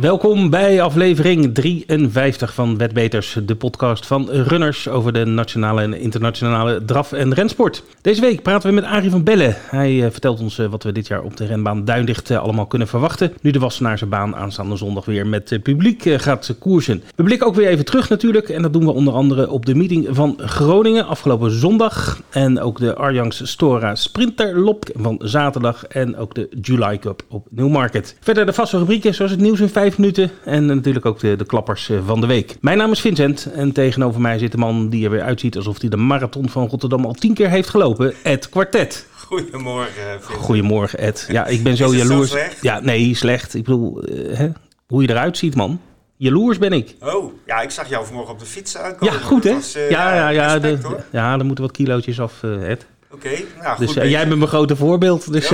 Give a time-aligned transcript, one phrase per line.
[0.00, 6.84] Welkom bij aflevering 53 van Wetbeters, de podcast van runners over de nationale en internationale
[6.84, 7.82] draf- en rensport.
[8.00, 9.56] Deze week praten we met Arie van Bellen.
[9.58, 12.66] Hij eh, vertelt ons eh, wat we dit jaar op de renbaan Duindicht eh, allemaal
[12.66, 13.32] kunnen verwachten.
[13.40, 17.02] Nu de Wassenaarse baan aanstaande zondag weer met publiek gaat koersen.
[17.14, 19.74] We blikken ook weer even terug natuurlijk en dat doen we onder andere op de
[19.74, 22.22] meeting van Groningen afgelopen zondag.
[22.30, 28.16] En ook de Arjangs Stora Sprinterlop van zaterdag en ook de July Cup op Newmarket.
[28.20, 31.44] Verder de vaste rubrieken zoals het nieuws in 5 minuten en natuurlijk ook de, de
[31.46, 32.56] klappers eh, van de week.
[32.60, 35.80] Mijn naam is Vincent en tegenover mij zit een man die er weer uitziet alsof
[35.80, 38.14] hij de marathon van Rotterdam al tien keer heeft gelopen.
[38.22, 39.06] Ed Quartet.
[39.26, 40.44] Goedemorgen, Vincent.
[40.44, 41.26] Goedemorgen Ed.
[41.28, 42.34] Ja, ik ben zo jaloers.
[42.60, 43.54] Ja, nee, slecht.
[43.54, 44.48] Ik bedoel, eh, hè?
[44.86, 45.80] hoe je eruit ziet man.
[46.16, 46.94] Jaloers ben ik.
[47.00, 49.14] Oh, ja, ik zag jou vanmorgen op de fiets aankomen.
[49.14, 49.52] Ja, goed hè?
[49.54, 52.86] Was, eh, ja, ja, ja, respect, de- ja, er moeten wat kilootjes af, Ed.
[53.10, 54.10] Oké, nou goed Dus eh, bezig.
[54.10, 55.32] jij bent mijn grote voorbeeld.
[55.32, 55.48] Dus,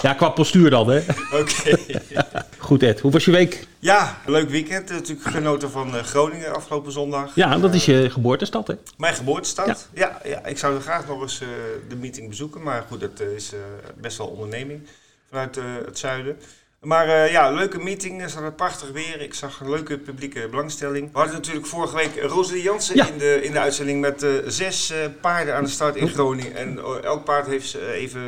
[0.00, 0.14] Ja.
[0.16, 0.98] qua postuur dan, hè?
[1.32, 1.76] Oké.
[2.58, 3.00] Goed, Ed.
[3.00, 3.66] Hoe was je week?
[3.78, 4.90] Ja, leuk weekend.
[4.90, 7.34] Natuurlijk genoten van eh, Groningen afgelopen zondag.
[7.34, 8.74] Ja, dat is je geboortestad, hè?
[8.96, 9.88] Mijn geboortestad.
[9.94, 10.20] Ja.
[10.24, 11.48] Ja, ik zou graag nog eens eh,
[11.88, 12.62] de meeting bezoeken.
[12.62, 13.58] Maar goed, dat eh, is eh,
[14.00, 14.86] best wel onderneming
[15.30, 16.36] vanuit eh, het zuiden.
[16.80, 18.30] Maar eh, ja, leuke meeting.
[18.30, 19.20] Zat het prachtig weer.
[19.20, 21.12] Ik zag een leuke publieke belangstelling.
[21.12, 23.06] We hadden natuurlijk vorige week Rosalie Jansen Ja.
[23.08, 26.54] in, de, in de uitzending met eh, zes eh, paarden aan de start in Groningen.
[26.56, 28.20] En eh, elk paard heeft ze even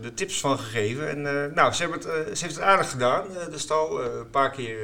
[0.00, 1.08] de tips van gegeven.
[1.08, 1.22] En
[1.54, 4.00] nou, ze, hebben het, ze heeft het aardig gedaan, de stal.
[4.04, 4.76] een paar keer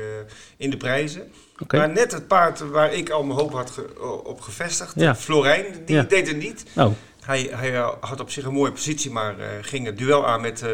[0.56, 1.33] in de prijzen.
[1.69, 5.14] Maar net het paard waar ik al mijn hoop had ge- op gevestigd, Ja.
[5.14, 6.02] Florijn, die Ja.
[6.02, 6.64] deed het niet.
[6.77, 6.92] Oh,
[7.25, 10.41] Hij, hij eh, had op zich een mooie positie, maar eh, ging het duel aan
[10.41, 10.69] met eh,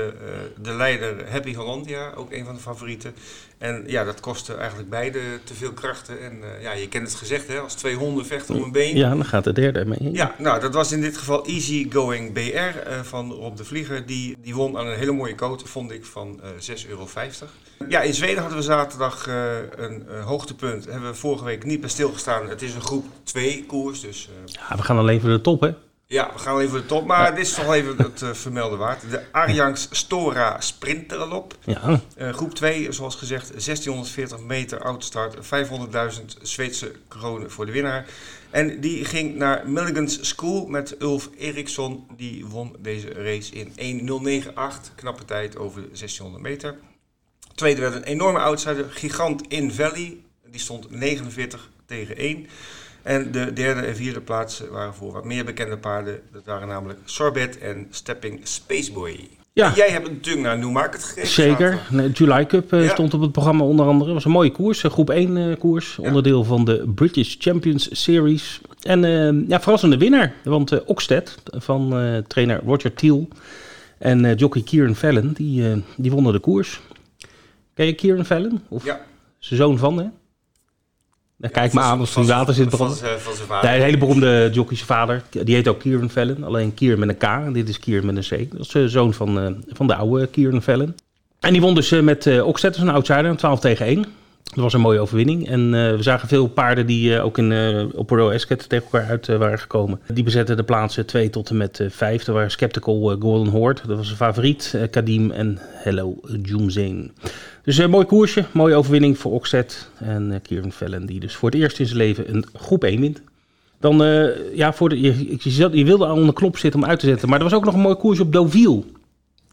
[0.63, 3.15] de leider Happy Hollandia, ook een van de favorieten.
[3.59, 6.21] En ja, dat kostte eigenlijk beide te veel krachten.
[6.21, 8.97] En ja, je kent het gezegd, hè, als twee honden vechten om een been.
[8.97, 10.13] ja, dan gaat de derde mee.
[10.13, 14.07] Ja, nou, dat was in dit geval Easy Going BR van Rob de Vlieger.
[14.07, 17.09] Die, die won aan een hele mooie cote, vond ik, van eh 6,50 euro.
[17.89, 19.27] Ja, in Zweden hadden we zaterdag
[19.77, 20.85] een hoogtepunt.
[20.85, 22.49] Hebben we vorige week niet bij stilgestaan.
[22.49, 25.71] Het is een groep 2 koers, dus Ja, we gaan alleen voor de top, hè?
[26.11, 27.07] Ja, we gaan even de top.
[27.07, 29.11] Maar dit is toch even het eh, vermelden waard.
[29.11, 31.57] De Arjangs Stora Sprinterlop.
[31.65, 38.07] Ja, Eh, groep 2, zoals gezegd, 1640 meter outstart, 500.000 Zweedse kronen voor de winnaar.
[38.51, 42.07] En die ging naar Milligan's School met Ulf Eriksson.
[42.17, 46.77] Die won deze race in 1.098, knappe tijd over 1600 meter.
[47.55, 50.17] Tweede werd een enorme outsider, Gigant in Valley.
[50.51, 52.47] Die stond 49 tegen 1.
[53.03, 56.21] En de derde en vierde plaats waren voor wat meer bekende paarden.
[56.33, 59.29] Dat waren namelijk Sorbet en Stepping Spaceboy.
[59.53, 59.67] Ja.
[59.69, 61.31] En jij hebt natuurlijk naar Newmarket gekeken.
[61.31, 61.79] zeker.
[61.91, 62.91] De July Cup eh, Ja.
[62.91, 64.13] stond op het programma onder andere.
[64.13, 65.99] was een mooie koers, eh, groep 1 eh, koers.
[65.99, 68.61] Onderdeel van de British Champions Series.
[68.83, 70.35] En eh, ja, verrassende winnaar.
[70.45, 71.89] Want eh Oxted van
[72.27, 73.29] trainer Roger Thiel
[73.99, 76.81] en jockey Kieran Fallon, die, die wonnen de koers.
[77.75, 78.61] Ken je Kieran Fallon?
[78.69, 79.01] Of Ja.
[79.39, 80.05] zijn zoon van, hè?
[81.49, 82.97] Kijk me aan zijn- water zijn- zit van branden.
[82.99, 83.75] zijn- Van zijn vader.
[83.75, 85.23] Een hele beroemde jockey zijn vader.
[85.45, 86.45] Die heet ook Kieran Fallon.
[86.45, 87.23] Alleen Kieran met een K.
[87.23, 88.51] En dit is Kieran met een C.
[88.53, 90.95] Dat is de zoon van, eh, van de oude Kieran Fallon.
[91.41, 94.05] En die won dus eh, met uh, dus een outsider, 12 tegen 1.
[94.55, 95.49] Dat was een mooie overwinning.
[95.49, 98.85] En eh, we zagen veel paarden die eh, ook in, eh, op Bordeaux Esket tegen
[98.85, 100.01] elkaar uit waren gekomen.
[100.13, 102.27] Die bezetten de plaatsen 2 tot en met 5.
[102.27, 103.81] Er waren Skeptical Golden Horde.
[103.87, 104.75] Dat was een favoriet.
[104.91, 107.11] Kadim en Hello Junzane.
[107.63, 108.45] Dus een mooi koersje.
[108.53, 109.89] Mooie overwinning voor Oxted.
[109.99, 113.23] En Kieran Fallon die dus voor het eerst in zijn leven een groep 1 wint.
[113.81, 113.97] Dan,
[114.55, 115.37] ja, voor de, je,
[115.73, 117.29] je, wilde al onder knop zitten om uit te zetten.
[117.29, 118.83] Maar er was ook nog een mooi koers op Deauville.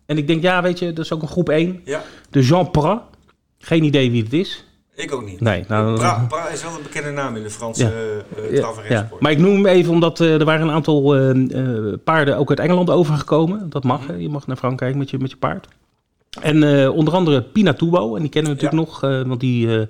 [0.05, 1.81] En ik denk, ja, weet je, dat is ook een groep 1.
[1.85, 3.01] Ja, De Jean Prat.
[3.59, 4.66] Geen idee wie het is.
[5.03, 5.41] Ik ook niet.
[5.41, 7.91] Nee, nou, Pra, Pra is wel een bekende naam in de Franse Ja.
[8.51, 9.09] eh, eh, ja.
[9.19, 12.49] Maar ik noem hem even omdat eh, er waren een aantal eh, eh, paarden ook
[12.49, 13.69] uit Engeland overgekomen.
[13.69, 14.13] Dat mag, hè.
[14.13, 15.67] je mag naar Frankrijk met je, met je paard.
[16.41, 19.85] En eh, onder andere Pinatubo, en die kennen we natuurlijk nog, eh, want die eh,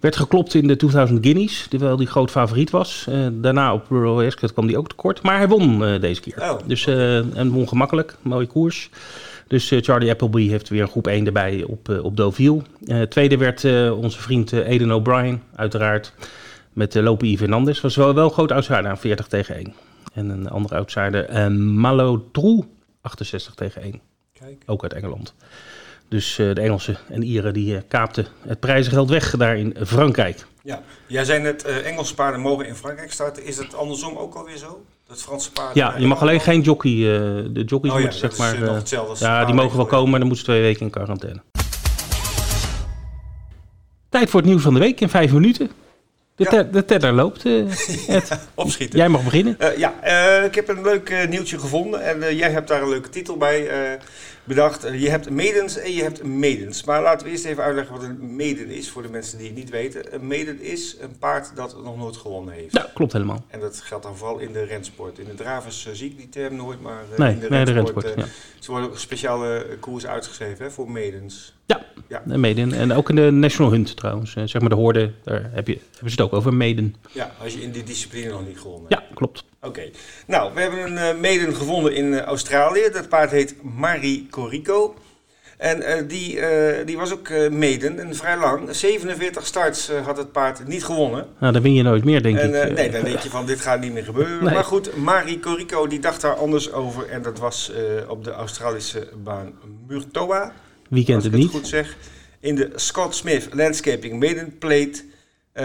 [0.00, 3.06] werd geklopt in de 2000 Guineas, terwijl die groot favoriet was.
[3.08, 6.36] Eh, daarna op Royal Ascot kwam die ook tekort, maar hij won eh, deze keer.
[6.40, 8.90] Oh, dus, eh, en won gemakkelijk, mooie koers.
[9.46, 12.62] Dus eh, Charlie Appleby heeft weer een groep 1 erbij op, eh, op Deauville.
[12.86, 16.12] Eh, tweede werd onze vriend Eden O'Brien, uiteraard.
[16.72, 17.38] Met Lope I.
[17.38, 17.80] Fernandes.
[17.80, 19.74] Was wel, wel een groot outsider aan 40 tegen 1.
[20.12, 22.64] En een andere outsider, Malo Trou,
[23.00, 24.00] 68 tegen 1.
[24.32, 24.62] Kijk.
[24.66, 25.34] Ook uit Engeland.
[26.08, 30.46] Dus de Engelsen en Ieren die kaapten het prijzengeld weg daar in Frankrijk.
[30.62, 30.82] Ja.
[31.06, 33.44] Jij zei net, Engelse paarden mogen in Frankrijk starten.
[33.44, 34.84] Is het andersom ook alweer zo?
[35.08, 35.76] Dat Franse paarden...
[35.84, 36.90] Ja, je mag alleen geen jockey.
[36.92, 38.62] eh, de jockeys Oh ja, moeten zeg maar.
[38.62, 41.42] eh, eh, ja, die mogen wel komen, maar dan moeten ze twee weken in quarantaine.
[44.08, 45.70] Tijd voor het nieuws van de week in vijf minuten.
[46.36, 46.50] De, Ja.
[46.50, 47.44] te- de teller loopt.
[47.44, 47.64] eh.
[48.54, 48.98] Opschieten.
[48.98, 49.58] Jij mag beginnen.
[49.58, 53.08] Eh, ja, eh, ik heb een leuk nieuwtje gevonden en jij hebt daar een leuke
[53.08, 53.98] titel bij
[54.44, 54.82] bedacht.
[54.92, 56.84] Je hebt maidens en je hebt maidens.
[56.84, 59.56] Maar laten we eerst even uitleggen wat een maiden is voor de mensen die het
[59.56, 60.14] niet weten.
[60.14, 62.72] Een maiden is een paard dat nog nooit gewonnen heeft.
[62.76, 63.44] Ja, klopt helemaal.
[63.48, 65.18] En dat geldt dan vooral in de rensport.
[65.18, 67.72] In de dravers zie ik die term nooit, maar eh, Nee, in de nee, de
[67.72, 68.24] rensport, eh, Ja.
[68.58, 71.55] ze worden ook speciale koers uitgeschreven hè, voor maidens.
[72.28, 72.72] En Maiden.
[72.72, 74.34] En ook in de National Hunt trouwens.
[74.36, 76.94] Eh, Zeg maar de hoorde, daar heb je, hebben ze het ook over Maiden.
[77.12, 79.44] Ja, als je in die discipline nog niet gewonnen Ja, klopt.
[79.62, 79.90] Oké.
[80.26, 82.88] Nou, we hebben een eh maiden gevonden in eh, Australië.
[82.92, 84.94] Dat paard heet Marie Corico.
[85.56, 86.40] En die,
[86.84, 88.74] die was ook maiden en vrij lang.
[88.74, 91.26] 47 starts had het paard niet gewonnen.
[91.40, 92.76] Nou, dan win je nooit meer, denk en, ik.
[92.76, 94.44] nee, dan denk je van dit gaat niet meer gebeuren.
[94.44, 94.54] Nee.
[94.54, 97.08] Maar goed, Marie Corico die dacht daar anders over.
[97.08, 97.72] En dat was
[98.08, 99.52] op de Australische baan
[99.86, 100.52] Murtoa.
[100.90, 101.48] Wie kent als het ik niet?
[101.52, 101.96] het goed zeg.
[102.40, 105.04] In de Scott Smith Landscaping Maiden Plate.
[105.52, 105.64] Eh,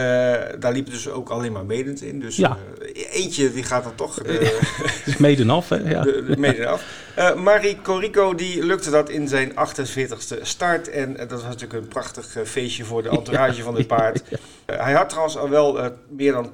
[0.60, 2.20] daar liepen dus ook alleen maar maidens in.
[2.20, 2.58] Dus Ja.
[2.94, 5.76] eh, eentje die gaat dan toch Het is Maiden af, hè?
[5.76, 6.02] Ja.
[6.02, 6.84] de, de maiden af.
[7.16, 10.90] Eh, Marie Corico die lukte dat in zijn 48ste start.
[10.90, 14.24] En eh, dat was natuurlijk een prachtig eh, feestje voor de entourage van het paard.
[14.66, 15.80] Hij had trouwens al wel
[16.10, 16.50] meer dan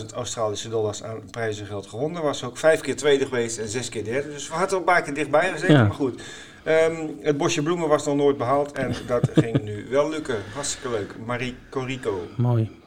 [0.00, 2.22] 80.000 Australische dollars aan prijzengeld gewonnen.
[2.22, 4.28] Was ook vijf keer tweede geweest en zes keer derde.
[4.28, 5.74] Dus we hadden er een paar keer dichtbij gezeten.
[5.74, 5.82] Ja.
[5.82, 6.22] Maar goed.
[6.62, 8.72] Ehm, het bosje bloemen was nog nooit behaald.
[8.72, 10.36] En dat ging nu wel lukken.
[10.54, 11.14] Hartstikke leuk.
[11.26, 12.26] Marie Corico.
[12.36, 12.82] Mooi.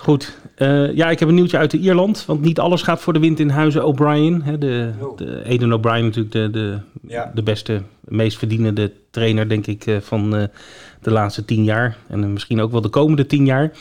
[0.00, 0.36] Goed.
[0.54, 2.24] Eh, ja, ik heb een nieuwtje uit de Ierland.
[2.26, 4.42] Want niet alles gaat voor de wind in huizen O'Brien.
[4.58, 5.16] De, Oh.
[5.16, 7.30] de Aidan O'Brien natuurlijk de, de, Ja.
[7.34, 10.42] de beste, meest verdienende trainer, denk ik, eh, van eh,
[11.02, 11.96] de laatste tien jaar.
[12.08, 13.72] En misschien ook wel de komende tien jaar.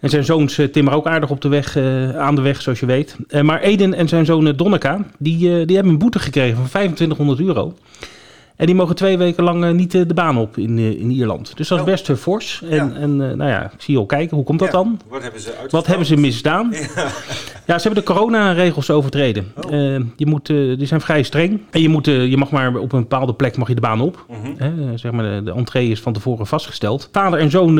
[0.00, 1.76] En zijn zoons timmeren ook aardig op de weg,
[2.16, 3.16] aan de weg, zoals je weet.
[3.28, 7.40] Eh, maar Eden en zijn zoon Donneka, die, die hebben een boete gekregen van 2500
[7.40, 7.74] euro.
[8.60, 11.10] En die mogen twee weken lang eh, niet eh, de baan op in, eh, in
[11.10, 11.56] Ierland.
[11.56, 11.90] Dus dat is Oh.
[11.90, 12.62] best fors.
[12.70, 12.92] En, Ja.
[12.94, 14.36] en nou ja, ik zie je al kijken.
[14.36, 14.74] Hoe komt dat Ja.
[14.74, 15.00] dan?
[15.08, 15.52] Wat hebben ze?
[15.70, 16.68] Wat hebben ze misdaan?
[16.94, 17.08] Ja.
[17.66, 19.52] Ja, ze hebben de coronaregels overtreden.
[19.64, 19.70] Oh.
[20.16, 21.60] Je moet, die zijn vrij streng.
[21.70, 24.24] En je, moet, je mag maar op een bepaalde plek mag je de baan op.
[24.28, 24.96] Mhm.
[24.96, 27.08] Zeg maar, de, de entree is van tevoren vastgesteld.
[27.12, 27.74] Vader en zoon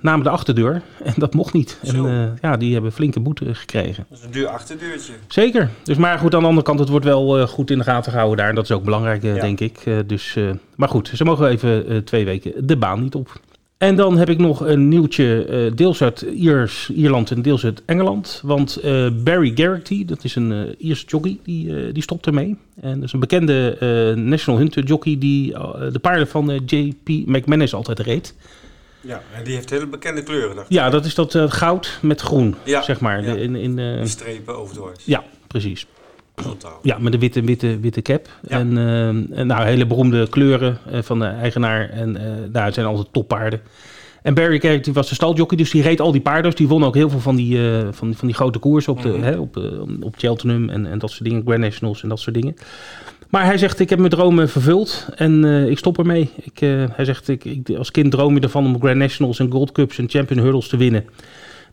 [0.00, 0.82] namen de achterdeur.
[1.04, 1.78] En dat mocht niet.
[1.82, 2.08] En Zo.
[2.40, 4.06] ja, die hebben flinke boete gekregen.
[4.08, 5.12] Dat is een duur achterdeurtje.
[5.28, 5.70] Zeker.
[5.82, 8.38] Dus maar goed, aan de andere kant, het wordt wel goed in de gaten gehouden
[8.38, 8.48] daar.
[8.48, 9.78] En dat is ook belangrijk, denk ik.
[10.16, 13.40] Dus, eh, maar goed, ze mogen even eh, twee weken de baan niet op.
[13.78, 17.82] En dan heb ik nog een nieuwtje, eh, deels uit Iers, Ierland en deels uit
[17.86, 18.40] Engeland.
[18.44, 18.80] Want
[19.24, 22.56] Barry Garrity, dat is een eh Ierse jockey, die, die stopt ermee.
[22.80, 23.76] En dat is een bekende
[24.16, 25.52] National Hunter jockey die
[25.92, 27.08] de paarden van J.P.
[27.08, 28.34] McManus altijd reed.
[29.00, 30.76] Ja, en die heeft hele bekende kleuren, dacht ik.
[30.76, 33.24] Ja, dat is dat goud met groen, Ja, zeg maar.
[33.24, 33.34] ja.
[33.34, 35.04] In, in, Die strepen overdwars.
[35.04, 35.86] ja, precies.
[36.42, 36.78] Totaal.
[36.82, 38.28] Ja, met een witte, witte, witte cap.
[38.48, 38.58] Ja.
[38.58, 41.90] En, eh, en nou, hele beroemde kleuren eh, van de eigenaar.
[41.90, 42.22] En eh
[42.52, 43.60] nou, het zijn altijd toppaarden.
[44.22, 46.44] En Barry Carrick die was de staljockey, dus die reed al die paarden.
[46.44, 47.58] Dus die won ook heel veel van die,
[47.90, 49.22] van, van die grote koersen op, de, Mhm.
[49.22, 49.56] hè, op,
[50.00, 51.42] op Cheltenham en, en dat soort dingen.
[51.44, 52.54] Grand Nationals en dat soort dingen.
[53.30, 56.30] Maar hij zegt, ik heb mijn dromen vervuld en ik stop ermee.
[56.42, 56.58] Ik,
[56.90, 59.98] hij zegt, ik, ik, als kind droom je ervan om Grand Nationals en Gold Cups
[59.98, 61.04] en Champion Hurdles te winnen.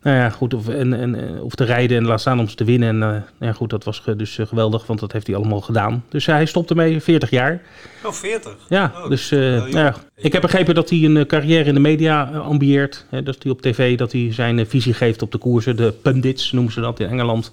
[0.04, 2.56] Nou ja, goed, of, en, en, eh, of te rijden en laat staan om ze
[2.56, 2.90] te winnen.
[2.90, 5.62] En eh, nou ja, goed, dat was dus eh, geweldig, want dat heeft hij allemaal
[5.62, 6.04] gedaan.
[6.10, 7.62] Dus hij stopt ermee, 40 jaar.
[8.04, 8.56] Oh, 40.
[8.70, 12.24] Ja, Oh, dus nou ja, ik heb begrepen dat hij een carrière in de media
[12.24, 13.06] ambieert.
[13.10, 15.76] Hè, dat hij op tv dat hij zijn visie geeft op de koersen.
[15.76, 17.52] De pundits noemen ze dat in Engeland.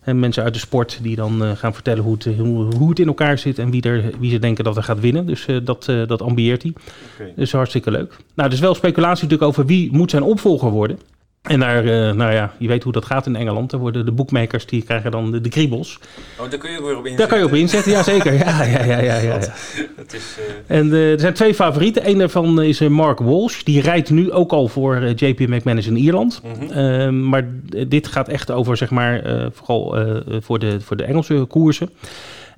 [0.00, 3.06] En mensen uit de sport die dan gaan vertellen hoe het, hoe, hoe het in
[3.06, 5.26] elkaar zit en wie, er, wie ze denken dat er gaat winnen.
[5.26, 6.72] Dus dat, dat ambieert hij.
[7.14, 7.32] Oké.
[7.36, 8.16] Dus hartstikke leuk.
[8.34, 10.98] Nou, er is wel speculatie natuurlijk over wie moet zijn opvolger worden.
[11.46, 13.72] En daar, eh, nou ja, je weet hoe dat gaat in Engeland.
[13.72, 15.98] Er worden de boekmakers, die krijgen dan de, de kriebels.
[16.38, 17.16] Oh, daar kun je ook weer op inzetten.
[17.16, 18.32] Daar kan je op inzetten, ja zeker.
[18.32, 22.08] Ja, ja, ja, ja, ja, is, eh, En eh, er zijn twee favorieten.
[22.08, 23.62] Eén daarvan is Mark Walsh.
[23.62, 26.42] Die rijdt nu ook al voor JP McManus in Ierland.
[26.42, 26.72] mhm.
[26.72, 27.48] Eh, maar
[27.88, 29.22] dit gaat echt over, zeg maar,
[29.52, 29.96] vooral
[30.40, 31.90] voor, de, voor de Engelse koersen.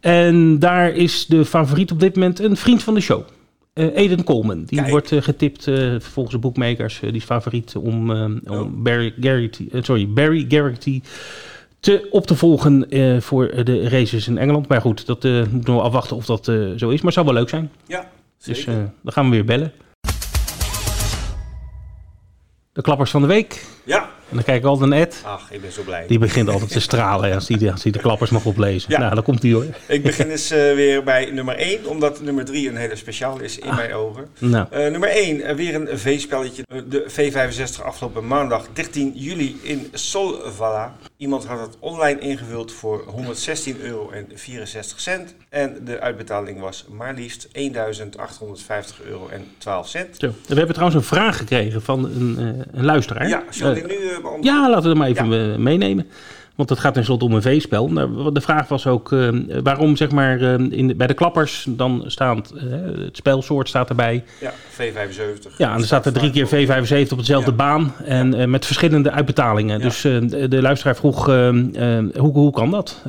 [0.00, 3.22] En daar is de favoriet op dit moment een vriend van de show.
[3.78, 4.64] Aiden Coleman.
[4.64, 4.90] Die Kijk.
[4.90, 6.94] wordt eh, getipt eh, volgens de boekmakers.
[6.94, 8.66] eh, die is favoriet om, om Oh.
[8.72, 11.02] Barry, Garrity, sorry, Barry Garrity
[11.80, 12.86] te, op te volgen
[13.22, 14.68] voor de races in Engeland.
[14.68, 16.80] Maar goed, dat eh moet nog afwachten of dat zo is.
[16.80, 17.70] Maar het zou wel leuk zijn.
[17.86, 18.10] ja,
[18.44, 18.90] Dus zeker.
[19.02, 19.72] dan gaan we weer bellen.
[22.72, 23.66] De klappers van de week.
[23.84, 25.20] ja, En dan kijk ik altijd naar Ed.
[25.24, 26.04] ach, ik ben zo blij.
[26.06, 28.90] Die begint altijd te stralen als hij, als de klappers mag oplezen.
[28.92, 28.98] Ja.
[28.98, 29.64] Nou, dan komt hij hoor.
[29.86, 33.58] Ik begin dus eh, weer bij nummer 1, omdat nummer 3 een hele speciaal is
[33.58, 34.28] in mijn ogen.
[34.38, 36.62] Nou, Eh, nummer 1, weer een V-spelletje.
[36.68, 40.96] Eh, De V65 afgelopen maandag 13 juli in Solvala.
[41.16, 45.34] Iemand had het online ingevuld voor 116 euro en 64 cent.
[45.48, 50.16] En de uitbetaling was maar liefst 1850 euro en 12 cent.
[50.18, 50.26] Zo.
[50.46, 53.28] We hebben trouwens een vraag gekregen van een, uh, een luisteraar.
[53.28, 54.52] Ja, ik Uh, nu beantwoorden?
[54.52, 55.58] ja, laten we hem even ja.
[55.58, 56.06] meenemen.
[56.58, 57.88] Want het gaat tenslotte om een veespel.
[57.88, 59.28] Nou, de vraag was ook uh,
[59.62, 62.62] waarom zeg maar uh, in bij de klappers dan staat uh,
[63.04, 64.24] het spelsoort staat erbij.
[64.40, 65.56] Ja, V75.
[65.56, 67.56] Ja, en er staat er drie keer V75 op dezelfde ja.
[67.56, 68.46] baan en ja.
[68.46, 69.78] met verschillende uitbetalingen.
[69.78, 69.84] Ja.
[69.84, 73.02] Dus de, de, luisteraar vroeg hoe, hoe kan dat?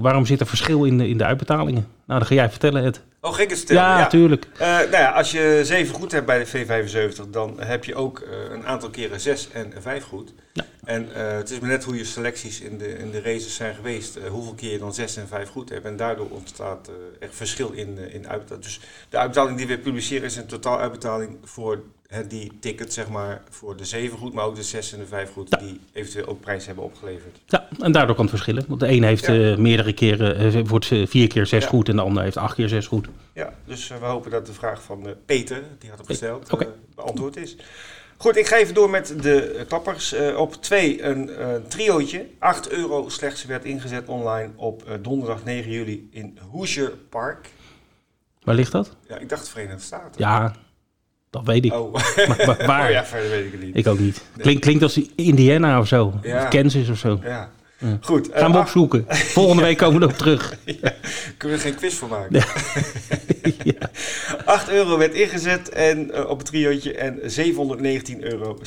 [0.00, 1.86] Waarom zit er verschil in de, in de uitbetalingen?
[2.06, 3.02] Nou, dan ga jij vertellen het.
[3.22, 3.82] Oh, het vertellen?
[3.82, 4.46] Ja, natuurlijk.
[4.54, 8.20] Uh, nou ja, als je 7 goed hebt bij de V75, dan heb je ook
[8.20, 10.34] uh, een aantal keren 6 en 5 goed.
[10.52, 10.64] Ja.
[10.84, 13.74] En uh, het is maar net hoe je selecties in de, in de races zijn
[13.74, 15.84] geweest, hoeveel keer je dan 6 en 5 goed hebt.
[15.84, 18.64] En daardoor ontstaat echt verschil in, in uitbetaling.
[18.64, 21.82] Dus de uitbetaling die we publiceren is een totaal uitbetaling voor
[22.28, 25.32] die ticket, zeg maar, voor de 7 goed, maar ook de 6 en de 5
[25.32, 25.56] goed, ja.
[25.56, 27.40] die eventueel ook prijs hebben opgeleverd.
[27.46, 28.64] Ja, en daardoor kan het verschillen.
[28.68, 29.56] Want de een heeft ja.
[29.58, 33.08] meerdere keren, wordt vier keer 6 goed en de ander heeft acht keer 6 goed.
[33.32, 36.68] Ja, dus uh, we hopen dat de vraag van Peter, die had hem gesteld, okay.
[36.94, 37.56] beantwoord is.
[38.16, 40.14] Goed, ik ga even door met de klappers.
[40.36, 41.30] op 2 een
[41.68, 42.26] triootje.
[42.38, 47.48] 8 euro slechts werd ingezet online op donderdag 9 juli in Hoosier Park.
[48.42, 48.96] Waar ligt dat?
[49.08, 50.20] Ja, ik dacht Verenigde Staten.
[50.20, 50.54] Ja,
[51.30, 51.72] dat weet ik.
[51.72, 51.92] Oh,
[52.46, 52.84] maar, waar?
[52.84, 53.76] Oh ja, verder weet ik het niet.
[53.76, 54.22] Ik ook niet.
[54.36, 56.12] Klink, klinkt als Indiana of zo.
[56.22, 56.42] Ja.
[56.42, 57.20] Of Kansas of zo.
[57.22, 57.50] Ja.
[57.80, 57.98] Ja.
[58.00, 58.28] Goed.
[58.32, 59.04] Gaan we uh, opzoeken.
[59.38, 60.56] Volgende week komen we erop terug.
[61.36, 62.44] Kunnen we er geen quiz voor maken?
[63.64, 63.90] ja.
[64.44, 68.58] 8 euro werd ingezet en, uh, op het triootje en 719,60 euro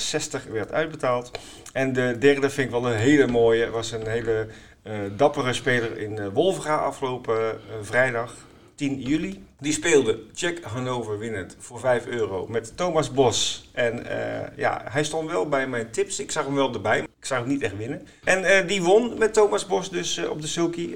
[0.52, 1.32] werd uitbetaald.
[1.74, 3.70] En de derde vind ik wel een hele mooie.
[3.70, 4.48] was een hele
[4.88, 8.34] uh, dappere speler in Wolvenga afgelopen vrijdag.
[8.84, 9.44] 10 juli.
[9.60, 13.70] Die speelde Jack Hannover winnend voor 5 euro met Thomas Bos.
[13.72, 16.20] En uh, ja, hij stond wel bij mijn tips.
[16.20, 18.08] Ik zag hem wel erbij, maar ik zag hem niet echt winnen.
[18.24, 20.96] En uh, die won met Thomas Bos dus uh, op de sulky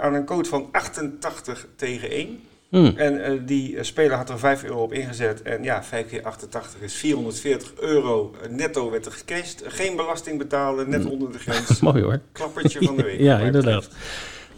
[0.00, 2.40] aan een code van 88 tegen 1.
[2.68, 2.96] Hmm.
[2.96, 5.42] En die speler had er 5 euro op ingezet.
[5.42, 9.62] En ja, 5 keer 88 is 440 euro netto werd er gecashed.
[9.66, 11.80] Geen belasting betalen, net onder de grens.
[11.80, 12.20] Mooi hoor.
[12.32, 13.20] Klappertje van de week.
[13.30, 13.88] ja, inderdaad.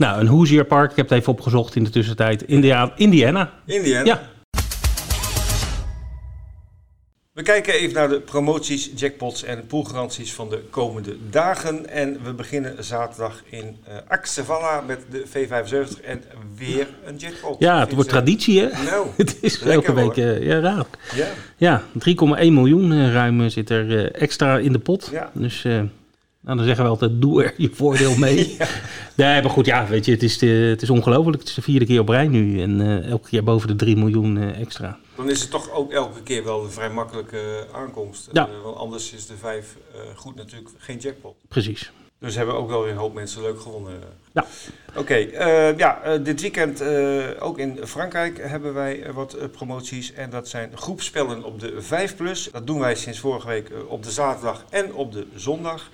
[0.01, 2.43] Nou, een Hoosier Park, ik heb het even opgezocht in de tussentijd.
[2.43, 3.53] India Indiana.
[3.67, 4.05] Indiana?
[4.05, 4.29] Ja.
[7.33, 11.89] We kijken even naar de promoties, jackpots en poolgaranties van de komende dagen.
[11.89, 16.23] En we beginnen zaterdag in uh, Axevalla met de V75 en
[16.57, 17.57] weer een jackpot.
[17.59, 18.85] Ja, het wordt traditie hè?
[18.85, 20.87] Nou, het is elke week uh, ja, raar.
[21.15, 25.09] Ja, ja 3,1 miljoen uh, ruim zit er extra in de pot.
[25.13, 25.31] Ja.
[25.35, 25.67] Dus...
[26.43, 28.55] Nou, dan zeggen we altijd, doe er je voordeel mee.
[28.59, 28.67] ja.
[29.15, 31.39] Nee, maar goed, ja, weet je, het is, de, het is ongelooflijk.
[31.39, 33.97] Het is de vierde keer op rij nu en uh, elke keer boven de 3
[33.97, 34.99] miljoen uh, extra.
[35.17, 38.29] Dan is het toch ook elke keer wel een vrij makkelijke aankomst.
[38.33, 38.49] Ja.
[38.49, 39.77] Uh, want anders is de 5
[40.17, 41.35] goed natuurlijk geen jackpot.
[41.49, 41.93] Precies.
[42.19, 43.93] Dus hebben ook wel weer een hoop mensen leuk gewonnen.
[44.33, 44.45] Ja.
[44.89, 46.83] Oké, okay, ja, dit weekend
[47.41, 50.13] ook in Frankrijk hebben wij wat promoties.
[50.13, 52.49] En dat zijn groepspellen op de 5 plus.
[52.53, 55.91] Dat doen wij sinds vorige week op de zaterdag en op de zondag.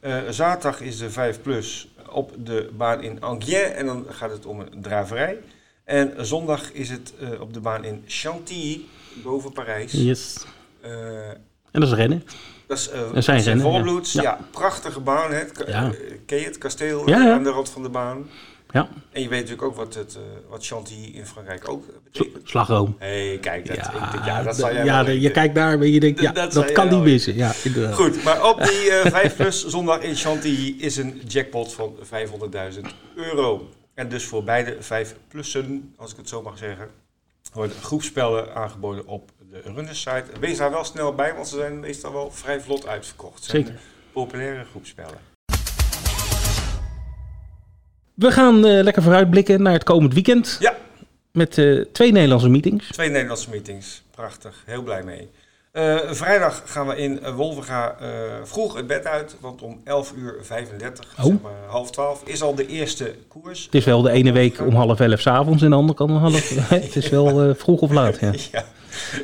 [0.00, 4.46] Uh, zaterdag is de 5 plus op de baan in Angers en dan gaat het
[4.46, 5.38] om een draverij.
[5.84, 8.80] En zondag is het uh, op de baan in Chantilly,
[9.22, 9.92] boven Parijs.
[9.92, 10.46] Yes.
[10.84, 11.28] Uh,
[11.70, 12.22] en dat is rennen.
[12.66, 14.02] Dat is, dat zijn rennen.
[14.12, 14.22] Ja.
[14.22, 14.38] Ja.
[14.50, 15.32] prachtige baan.
[15.32, 15.42] Hè?
[15.66, 15.92] Ja.
[16.26, 17.32] Ken je het kasteel ja.
[17.32, 18.26] aan de rand van de baan?
[18.70, 18.88] Ja.
[19.12, 22.48] En je weet natuurlijk ook wat, het, uh, wat Chantilly in Frankrijk ook betekent.
[22.48, 22.96] Slagroom.
[22.98, 26.00] Hey, kijk, dat, ja, ik, ja, dat zal jij ja, je kijkt daar en je
[26.00, 27.34] denkt, ja, dat, dat kan niet missen.
[27.34, 27.94] Ja, inderdaad.
[27.94, 31.96] Goed, maar op die uh, 5 plus zondag in Chantilly is een jackpot van
[32.74, 32.80] 500.000
[33.16, 33.68] euro.
[33.94, 36.88] En dus voor beide 5 plussen, als ik het zo mag zeggen,
[37.52, 40.24] worden groepspellen aangeboden op de Runners site.
[40.40, 43.44] Wees daar wel snel bij, want ze zijn meestal wel vrij vlot uitverkocht.
[43.44, 43.74] Ze Zeker.
[44.12, 45.27] populaire groepspellen.
[48.18, 50.56] We gaan uh, lekker vooruitblikken naar het komend weekend.
[50.60, 50.76] Ja.
[51.32, 52.88] Met uh, twee Nederlandse meetings.
[52.90, 54.02] Twee Nederlandse meetings.
[54.10, 54.62] Prachtig.
[54.66, 55.28] Heel blij mee.
[55.72, 57.96] Uh, vrijdag gaan we in Wolvenga
[58.44, 59.36] vroeg het bed uit.
[59.40, 61.24] Want om 11 uur 35, oh.
[61.24, 63.64] zeg maar half 12, is al de eerste koers.
[63.64, 66.16] Het is wel de ene week om half 11 s'avonds en de andere kan om
[66.16, 66.48] half...
[66.68, 68.32] het is wel vroeg of laat, ja.
[68.52, 68.64] ja.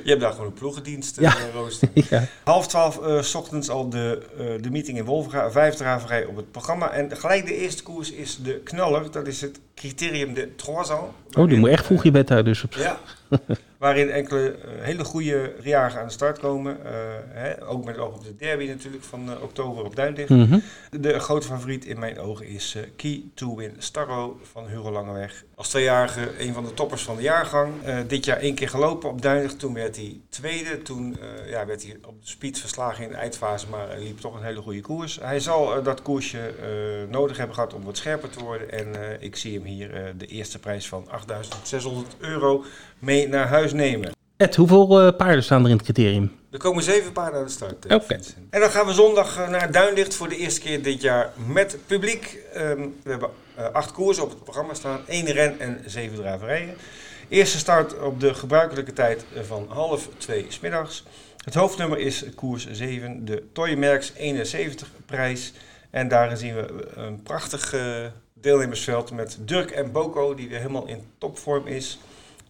[0.04, 1.36] Je hebt daar gewoon een ploegendienst, ja.
[1.54, 1.88] rooster.
[2.10, 2.24] ja.
[2.44, 5.50] Half twaalf uh, s ochtends al de, uh, de meeting in Wolvenga.
[5.50, 6.90] Vijf draverij op het programma.
[6.90, 9.10] En gelijk de eerste koers is de knaller.
[9.10, 10.90] Dat is het criterium de Trois.
[10.90, 12.64] Oh, die moet echt vroeg je bed uit dus.
[12.64, 12.74] Op...
[12.74, 13.00] Ja,
[13.84, 16.76] waarin enkele uh, hele goede jagen aan de start komen.
[16.84, 16.90] Uh,
[17.28, 20.28] hè, ook met oog op de derby natuurlijk van uh, oktober op Duindicht.
[20.28, 20.62] Mm -hmm.
[21.00, 25.44] De grote favoriet in mijn ogen is Key to Win Starro van Huro Langeweg.
[25.54, 27.72] Als tweejarige een van de toppers van de jaargang.
[28.06, 29.58] dit jaar één keer gelopen op Duindicht.
[29.58, 30.82] Toen werd hij tweede.
[30.82, 34.44] Toen ja, werd hij op de speed verslagen in de eindfase, maar liep toch een
[34.44, 35.18] hele goede koers.
[35.20, 36.54] Hij zal dat koersje
[37.10, 38.70] nodig hebben gehad om wat scherper te worden.
[38.70, 42.64] En ik zie hem hier de eerste prijs van 8.600 euro
[43.04, 44.12] mee naar huis nemen.
[44.36, 46.32] Ed, hoeveel uh, paarden staan er in het criterium?
[46.50, 47.84] Er komen zeven paarden aan de start.
[47.84, 47.94] Oké.
[47.94, 48.20] Okay.
[48.50, 51.78] En dan gaan we zondag uh, naar Duinlicht voor de eerste keer dit jaar met
[51.86, 52.38] publiek.
[52.56, 53.30] Um, we hebben
[53.72, 56.74] acht koersen op het programma staan, één ren en zeven draverijen.
[57.28, 61.04] Eerste start op de gebruikelijke tijd van half twee smiddags.
[61.44, 65.52] Het hoofdnummer is koers 7, de Toymerks 71 prijs.
[65.90, 67.74] En daarin zien we een prachtig
[68.34, 71.98] deelnemersveld met Dirk en Boko, die weer helemaal in topvorm is.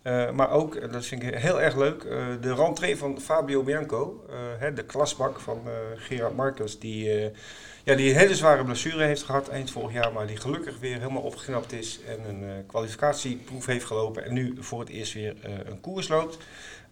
[0.05, 3.63] Uh, maar ook, en dat vind ik heel erg leuk, uh, de rentree van Fabio
[3.63, 4.25] Bianco,
[4.59, 5.63] hè, de klasbak van
[5.97, 7.05] Gerard Marcus, die,
[7.85, 10.99] ja, die een hele zware blessure heeft gehad eind vorig jaar, maar die gelukkig weer
[10.99, 15.81] helemaal opgeknapt is en een kwalificatieproef heeft gelopen en nu voor het eerst weer een
[15.81, 16.39] koers loopt.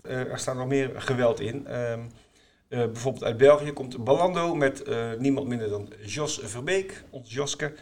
[0.02, 1.66] er staat nog meer geweld in.
[1.66, 2.00] Ehm,
[2.68, 4.84] bijvoorbeeld uit België komt Balando met
[5.18, 7.72] niemand minder dan Jos Verbeek, ons Joske.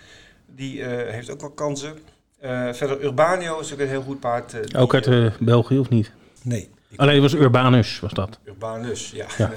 [0.46, 1.99] Die heeft ook wel kansen.
[2.44, 4.54] Uh, verder Urbanio is ook een heel goed paard.
[4.54, 6.12] Uh, ook uit uh, België of niet?
[6.42, 6.70] Nee.
[6.97, 8.38] Alleen was Urbanus, was dat?
[8.44, 9.26] Urbanus, ja.
[9.38, 9.52] ja.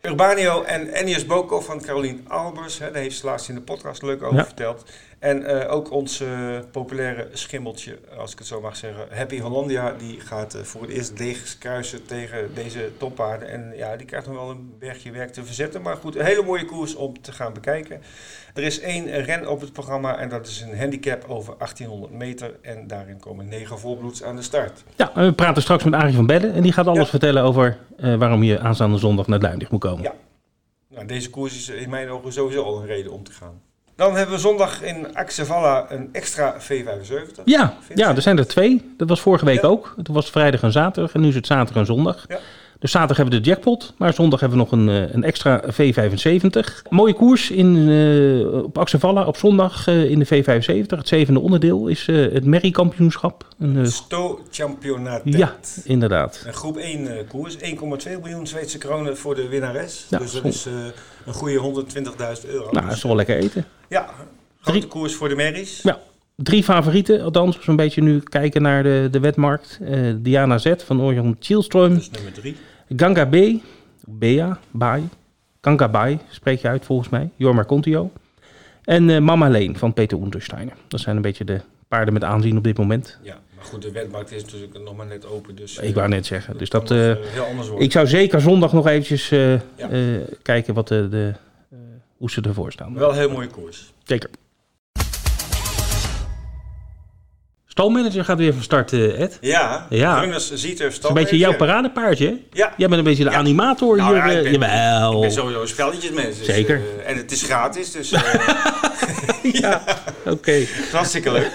[0.10, 2.78] Urbanio en Ennius Boko van Carolien Albers.
[2.78, 4.44] Hè, daar heeft ze laatst in de podcast leuk over ja.
[4.44, 4.84] verteld.
[5.22, 6.28] En uh, ook ons uh,
[6.70, 10.90] populaire schimmeltje, als ik het zo mag zeggen, Happy Hollandia, die gaat uh, voor het
[10.90, 13.48] eerst leeg kruisen tegen deze toppaarden.
[13.48, 15.82] En ja, die krijgt nog wel een bergje werk te verzetten.
[15.82, 18.00] Maar goed, een hele mooie koers om te gaan bekijken.
[18.54, 22.54] Er is één ren op het programma en dat is een handicap over 1800 meter.
[22.62, 24.84] En daarin komen negen volbloeds aan de start.
[24.96, 27.06] Ja, we praten straks met Arie van Bellen en die gaat alles ja.
[27.06, 30.02] vertellen over waarom je aanstaande zondag naar Duindig moet komen.
[30.02, 30.14] Ja,
[30.88, 33.60] nou, deze koers is in mijn ogen sowieso al een reden om te gaan.
[33.96, 37.44] Dan hebben we zondag in Axevalla een extra V75.
[37.44, 38.94] Ja, ja, er zijn er twee.
[38.96, 39.68] Dat was vorige week ja.
[39.68, 39.94] ook.
[39.96, 42.24] Het was vrijdag en zaterdag en nu is het zaterdag en zondag.
[42.28, 42.38] Ja.
[42.82, 46.88] Dus zaterdag hebben we de jackpot, maar zondag hebben we nog een, een extra V75.
[46.88, 50.86] Mooie koers in, uh, op Axevalla op zondag uh, in de V75.
[50.86, 53.46] Het zevende onderdeel is uh, het Merrie-kampioenschap.
[53.82, 55.20] Sto-championaat.
[55.24, 56.42] Ja, inderdaad.
[56.46, 57.60] Een groep 1 koers, 1,2
[58.20, 60.06] miljoen Zweedse kronen voor de winnares.
[60.08, 60.66] Ja, dus dat is
[61.26, 61.84] een goede
[62.44, 62.70] 120.000 euro.
[62.70, 63.64] Nou, dat is wel lekker eten.
[63.88, 64.08] Ja,
[64.60, 65.82] grote drie, koers voor de Merries.
[65.82, 65.98] Ja,
[66.36, 69.78] drie favorieten, althans, zo'n beetje nu kijken naar de, de wetmarkt.
[69.82, 71.88] Uh, Diana Z van Orion Chielstroom.
[71.88, 72.56] Dat is nummer drie.
[72.96, 73.36] Ganga B,
[74.04, 75.08] Bea, Bai.
[75.60, 77.30] Ganga Bai spreek je uit volgens mij.
[77.36, 78.10] Jorma Contio.
[78.84, 80.74] En uh, Mama Leen van Peter Untersteiner.
[80.88, 83.18] Dat zijn een beetje de paarden met aanzien op dit moment.
[83.22, 85.54] Ja, maar goed, de wetmarkt is natuurlijk nog maar net open.
[85.54, 86.58] Dus, ik wou net zeggen.
[86.58, 87.86] Dus dat, uh, heel anders worden.
[87.86, 89.58] Ik zou zeker zondag nog eventjes ja.
[90.42, 91.32] kijken wat de, de
[92.16, 92.94] hoe ze ervoor staan.
[92.94, 93.92] Wel een heel mooie koers.
[94.04, 94.30] Zeker.
[97.72, 99.38] Stalmanager gaat weer van start, Ed.
[99.40, 100.38] Ja, ja.
[100.38, 102.34] Ziet er is een beetje jouw paradepaardje, hè?
[102.52, 102.74] Ja.
[102.76, 103.36] Jij bent een beetje de ja.
[103.36, 104.32] animator nou, hier.
[104.32, 105.14] Ja, ik, ben, Jawel.
[105.14, 106.38] ik ben sowieso spelletjesmens.
[106.38, 106.76] Dus, Zeker.
[106.76, 108.12] Uh, en het is gratis, dus...
[108.12, 108.20] Uh,
[109.62, 109.82] ja,
[110.18, 110.30] oké.
[110.30, 110.68] Okay.
[110.92, 111.50] Hartstikke leuk.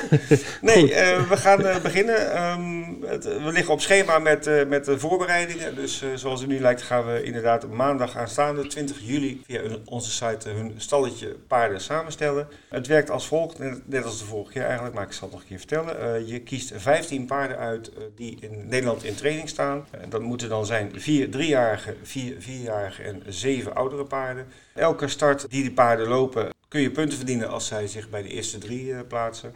[0.62, 2.44] Nee, uh, we gaan beginnen.
[2.52, 5.76] Um, het, we liggen op schema met, met de voorbereidingen.
[5.76, 10.50] Dus zoals het nu lijkt gaan we inderdaad maandag aanstaande, 20 juli, via onze site
[10.50, 12.48] hun stalletje paarden samenstellen.
[12.70, 15.42] Het werkt als volgt, net als de vorige keer eigenlijk, maar ik zal het nog
[15.42, 16.28] een keer vertellen.
[16.28, 19.88] Je kiest 15 paarden uit die in Nederland in training staan.
[20.10, 24.48] Dat moeten dan zijn vier driejarige, vier vierjarige en zeven oudere paarden.
[24.74, 28.30] Elke start die die paarden lopen kun je punten verdienen als zij zich bij de
[28.30, 29.56] eerste drie plaatsen.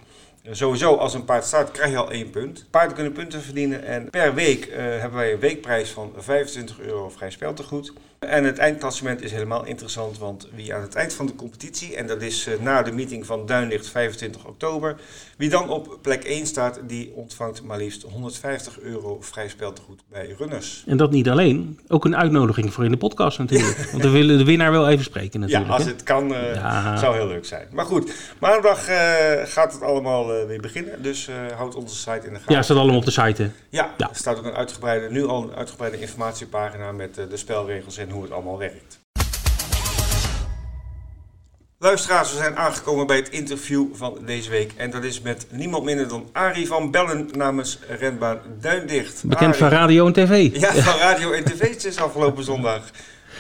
[0.50, 2.66] Sowieso, als een paard start, krijg je al één punt.
[2.70, 7.32] Paarden kunnen punten verdienen en per week hebben wij een weekprijs van 25 euro vrij
[7.32, 7.94] speltegoed.
[8.28, 12.08] En het eindklassement is helemaal interessant, want wie aan het eind van de competitie, en
[12.08, 14.96] dat is uh, na de meeting van Duinlicht 25 oktober,
[15.42, 20.36] wie dan op plek 1 staat, die ontvangt maar liefst 150 euro vrij speltegoed bij
[20.38, 20.84] runners.
[20.88, 23.78] En dat niet alleen, ook een uitnodiging voor in de podcast natuurlijk.
[23.92, 25.70] want we willen de winnaar wel even spreken natuurlijk.
[25.70, 26.98] Ja, als het kan, uh, ja.
[26.98, 27.68] zou heel leuk zijn.
[27.72, 28.96] Maar goed, maandag uh,
[29.44, 32.56] gaat het allemaal weer beginnen, dus houd onze site in de gaten.
[32.56, 33.50] Ja, staat allemaal op de site.
[33.70, 37.98] Ja, ja, er staat ook een uitgebreide, nu al een uitgebreide informatiepagina met de spelregels
[37.98, 39.01] en hoe het allemaal werkt.
[41.84, 44.74] Luisteraars, we zijn aangekomen bij het interview van deze week.
[44.78, 49.24] En dat is met niemand minder dan Arie van Bellen namens Renbaan Duindicht.
[49.24, 49.60] Bekend Arie.
[49.60, 50.60] van radio en tv.
[50.60, 52.90] Ja, van radio en tv sinds afgelopen zondag.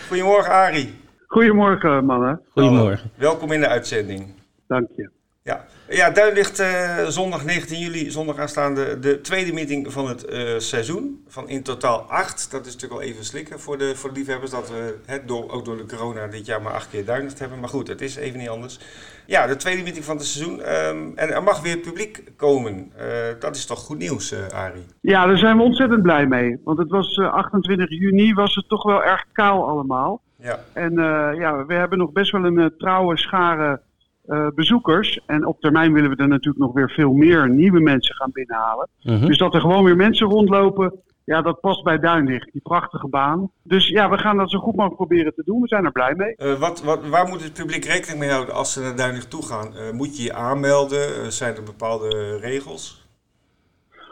[0.07, 0.93] Goedemorgen Arie.
[1.27, 2.41] Goedemorgen mannen.
[2.49, 3.11] Goedemorgen.
[3.13, 3.29] Hallo.
[3.29, 4.33] Welkom in de uitzending.
[4.67, 5.09] Dank je.
[5.43, 10.57] Ja, ja Duinlicht uh, zondag 19 juli, zondag aanstaande, de tweede meeting van het uh,
[10.57, 11.23] seizoen.
[11.27, 12.51] Van in totaal acht.
[12.51, 14.51] Dat is natuurlijk al even slikken voor de, voor de liefhebbers.
[14.51, 17.59] Dat we het door, ook door de corona dit jaar maar acht keer Duinlicht hebben.
[17.59, 18.79] Maar goed, het is even niet anders.
[19.25, 20.59] Ja, de tweede meeting van het seizoen.
[20.59, 22.91] Um, en er mag weer publiek komen.
[22.97, 23.05] Uh,
[23.39, 24.85] dat is toch goed nieuws, Arie?
[24.99, 26.61] Ja, daar zijn we ontzettend blij mee.
[26.63, 30.21] Want het was 28 juni, was het toch wel erg kaal allemaal.
[30.35, 30.59] Ja.
[30.73, 30.93] En
[31.35, 33.81] ja, we hebben nog best wel een trouwe schare
[34.31, 35.19] uh, bezoekers.
[35.25, 38.87] En op termijn willen we er natuurlijk nog weer veel meer nieuwe mensen gaan binnenhalen.
[39.03, 39.25] Mhm.
[39.25, 43.51] Dus dat er gewoon weer mensen rondlopen, ja, dat past bij Duinlicht, die prachtige baan.
[43.63, 45.61] Dus ja, we gaan dat zo goed mogelijk proberen te doen.
[45.61, 46.35] We zijn er blij mee.
[46.37, 49.45] Uh, wat, wat, waar moet het publiek rekening mee houden als ze naar Duinlicht toe
[49.45, 49.73] gaan?
[49.75, 51.31] Uh, moet je je aanmelden?
[51.31, 53.07] zijn er bepaalde regels?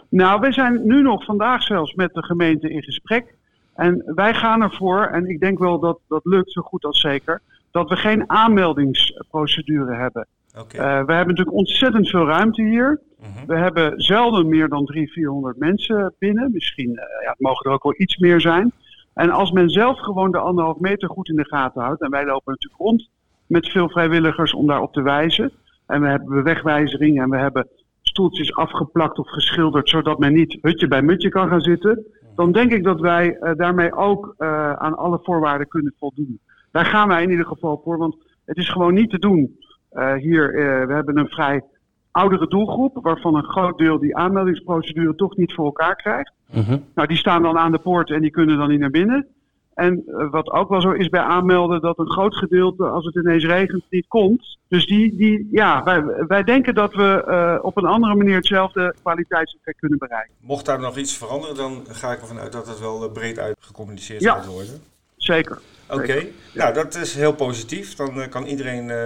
[0.10, 3.36] Nou, we zijn nu nog vandaag zelfs met de gemeente in gesprek.
[3.76, 7.42] En wij gaan ervoor, en ik denk wel dat dat lukt zo goed als zeker
[7.72, 10.28] dat we geen aanmeldingsprocedure hebben.
[10.58, 10.82] Okay.
[10.82, 13.00] Uh, eh, we hebben natuurlijk ontzettend veel ruimte hier.
[13.20, 13.46] Mhm.
[13.46, 16.52] We hebben zelden meer dan 300, 400 mensen binnen.
[16.54, 18.72] Misschien uh, ja, mogen er ook wel iets meer zijn.
[19.14, 22.02] En als men zelf gewoon de anderhalf meter goed in de gaten houdt.
[22.02, 23.10] En wij lopen natuurlijk rond
[23.48, 25.52] met veel vrijwilligers om daarop te wijzen.
[25.88, 27.68] En we hebben wegwijzeringen en we hebben
[28.02, 29.90] stoeltjes afgeplakt of geschilderd.
[29.90, 32.06] Zodat men niet hutje bij mutje kan gaan zitten.
[32.36, 34.34] Dan denk ik dat wij uh, daarmee ook
[34.78, 36.40] aan alle voorwaarden kunnen voldoen.
[36.72, 39.60] Daar gaan wij in ieder geval voor, want het is gewoon niet te doen.
[39.94, 41.64] Uh, hier, uh, we hebben een vrij
[42.12, 46.32] oudere doelgroep, waarvan een groot deel die aanmeldingsprocedure toch niet voor elkaar krijgt.
[46.56, 49.28] Uh Nou, die staan dan aan de poort en die kunnen dan niet naar binnen.
[49.74, 53.16] En uh, wat ook wel zo is bij aanmelden, dat een groot gedeelte, als het
[53.16, 54.58] ineens regent, niet komt.
[54.68, 59.80] Dus die, die ja, wij, wij denken dat we op een andere manier hetzelfde kwaliteitseffect
[59.80, 60.34] kunnen bereiken.
[60.40, 64.22] Mocht daar nog iets veranderen, dan ga ik ervan uit dat het wel breed uitgecommuniceerd
[64.22, 64.82] ja, zal worden.
[65.16, 65.60] Zeker.
[65.90, 67.96] Oké, nou dat is heel positief.
[67.96, 68.98] Dan uh, kan iedereen uh,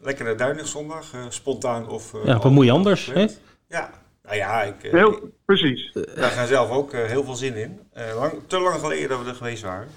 [0.00, 2.12] lekker naar Duinig zondag, uh, spontaan of...
[2.24, 3.26] ja, wat moet je anders, hè?
[3.68, 3.90] Ja,
[4.22, 4.74] nou ja, ik...
[4.80, 5.92] Heel, precies.
[6.14, 7.80] Daar gaan zelf ook heel veel zin in.
[8.18, 9.88] lang, te lang geleden dat we er geweest waren.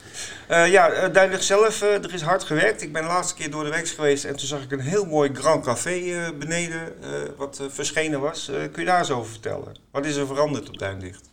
[0.71, 2.81] ja, Duinig zelf, er is hard gewerkt.
[2.81, 5.05] Ik ben de laatste keer door de week geweest en toen zag ik een heel
[5.05, 6.93] mooi Grand Café beneden,
[7.37, 8.51] wat verschenen was.
[8.71, 9.75] kun je daar eens over vertellen?
[9.91, 11.29] Wat is er veranderd op Duinlicht?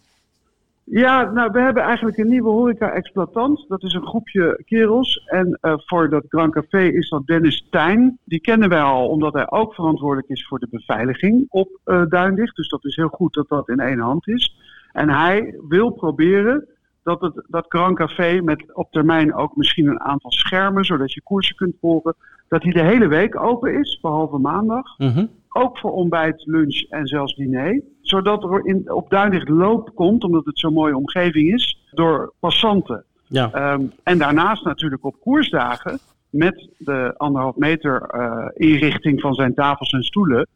[0.91, 3.65] Ja, nou, we hebben eigenlijk een nieuwe horeca-exploitant.
[3.69, 5.17] Dat is een groepje kerels.
[5.27, 8.19] En uh, voor dat Grand Café is dat Dennis Tijn.
[8.25, 12.57] Die kennen wij al, omdat hij ook verantwoordelijk is voor de beveiliging op uh, Duindicht.
[12.57, 14.57] Dus dat is heel goed dat dat in één hand is.
[14.93, 16.69] En hij wil proberen
[17.03, 21.23] dat het, dat Grand Café met op termijn ook misschien een aantal schermen, zodat je
[21.23, 22.15] koersen kunt volgen,
[22.49, 24.99] dat hij de hele week open is, behalve maandag.
[24.99, 27.83] Mm ook voor ontbijt, lunch en zelfs diner.
[28.01, 33.05] Zodat er in, op Duinlicht loop komt, omdat het zo'n mooie omgeving is, door passanten.
[33.27, 33.73] Ja.
[33.73, 35.99] Um, en daarnaast natuurlijk op koersdagen
[36.31, 40.47] met de anderhalf meter uh, inrichting van zijn tafels en stoelen.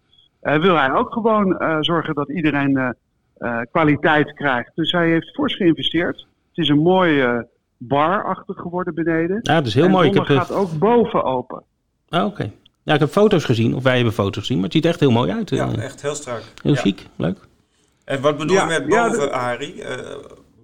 [0.42, 2.94] Uh, wil hij ook gewoon uh, zorgen dat iedereen
[3.70, 4.70] kwaliteit krijgt.
[4.74, 6.16] Dus hij heeft fors geïnvesteerd.
[6.48, 9.38] Het is een mooie barachtig geworden beneden.
[9.42, 10.10] Ja, is heel en mooi.
[10.10, 11.62] Het gaat ook boven open.
[12.08, 12.50] Ah, oké.
[12.82, 15.10] Ja, ik heb foto's gezien, of wij hebben foto's gezien, maar het ziet echt heel
[15.10, 15.50] mooi uit.
[15.50, 15.84] Ja, eh.
[15.84, 16.42] echt heel strak.
[16.62, 17.38] Heel chic, leuk.
[18.04, 19.74] En wat bedoel je met boven, ja, Arie?
[19.74, 19.86] Uh,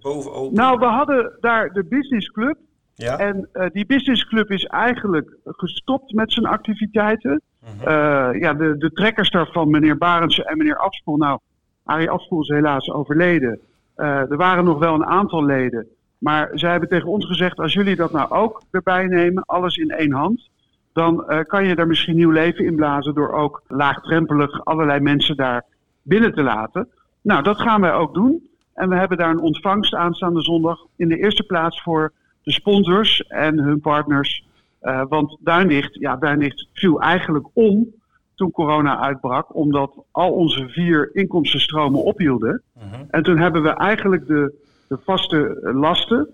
[0.01, 0.55] boven open?
[0.55, 2.57] Nou, we hadden daar de Business Club.
[2.95, 3.19] Ja?
[3.19, 7.41] En uh, die Business Club is eigenlijk gestopt met zijn activiteiten.
[7.63, 8.33] Uh -huh.
[8.33, 11.17] uh, ja, de, de trekkers daarvan, meneer Barendse en meneer Afspoel.
[11.17, 11.39] Nou,
[11.85, 13.61] Arie Afspoel is helaas overleden.
[13.97, 15.87] er waren nog wel een aantal leden.
[16.19, 19.91] Maar zij hebben tegen ons gezegd, als jullie dat nou ook erbij nemen, alles in
[19.91, 20.49] één hand
[20.97, 25.37] dan uh, kan je er misschien nieuw leven in blazen door ook laagdrempelig allerlei mensen
[25.37, 25.65] daar
[26.03, 26.89] binnen te laten.
[27.23, 28.49] Nou, dat gaan wij ook doen.
[28.75, 30.79] En we hebben daar een ontvangst aanstaande zondag.
[30.97, 34.45] In de eerste plaats voor de sponsors en hun partners.
[34.83, 37.87] Uh, want Duinlicht, ja, Duinlicht viel eigenlijk om
[38.35, 42.63] toen corona uitbrak, omdat al onze vier inkomstenstromen ophielden.
[42.77, 42.95] Uh mhm.
[42.95, 43.01] -huh.
[43.11, 44.55] En toen hebben we eigenlijk de,
[44.89, 46.29] de vaste lasten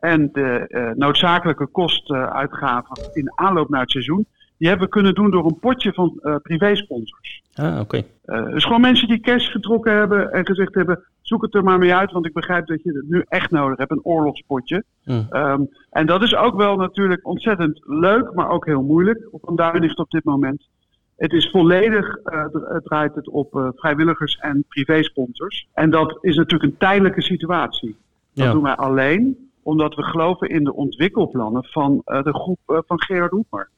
[0.00, 4.26] en de uh, noodzakelijke kostuitgaven in aanloop naar het seizoen,
[4.58, 7.42] die hebben we kunnen doen door een potje van uh, privé-sponsors.
[7.54, 7.80] Ah, oké.
[7.80, 8.06] Okay.
[8.26, 11.78] Uh, dus gewoon mensen die cash getrokken hebben en gezegd hebben: zoek het er maar
[11.78, 14.84] mee uit, want ik begrijp dat je het nu echt nodig hebt, een oorlogspotje.
[15.04, 15.26] Mm.
[15.30, 19.56] Um, en dat is ook wel natuurlijk ontzettend leuk, maar ook heel moeilijk op een
[19.56, 20.68] duinlicht op dit moment.
[21.16, 22.44] Het is volledig, uh,
[22.82, 25.68] draait het op vrijwilligers en privé-sponsors.
[25.74, 27.96] En dat is natuurlijk een tijdelijke situatie.
[28.34, 28.52] Dat ja.
[28.52, 33.02] doen wij alleen omdat we geloven in de ontwikkelplannen van uh, de groep uh, van
[33.02, 33.68] Gerard Hoemer.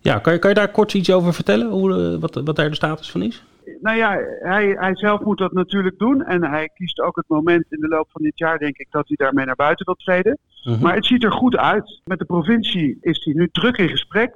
[0.00, 2.68] Ja, kan je, kan je daar kort iets over vertellen, hoe, uh, wat, wat daar
[2.68, 3.44] de status van is?
[3.80, 6.24] Nou ja, hij, hij zelf moet dat natuurlijk doen.
[6.24, 9.08] En hij kiest ook het moment in de loop van dit jaar, denk ik, dat
[9.08, 10.38] hij daarmee naar buiten wil treden.
[10.62, 10.80] -huh.
[10.80, 12.00] Maar het ziet er goed uit.
[12.04, 14.34] Met de provincie is hij nu terug in gesprek.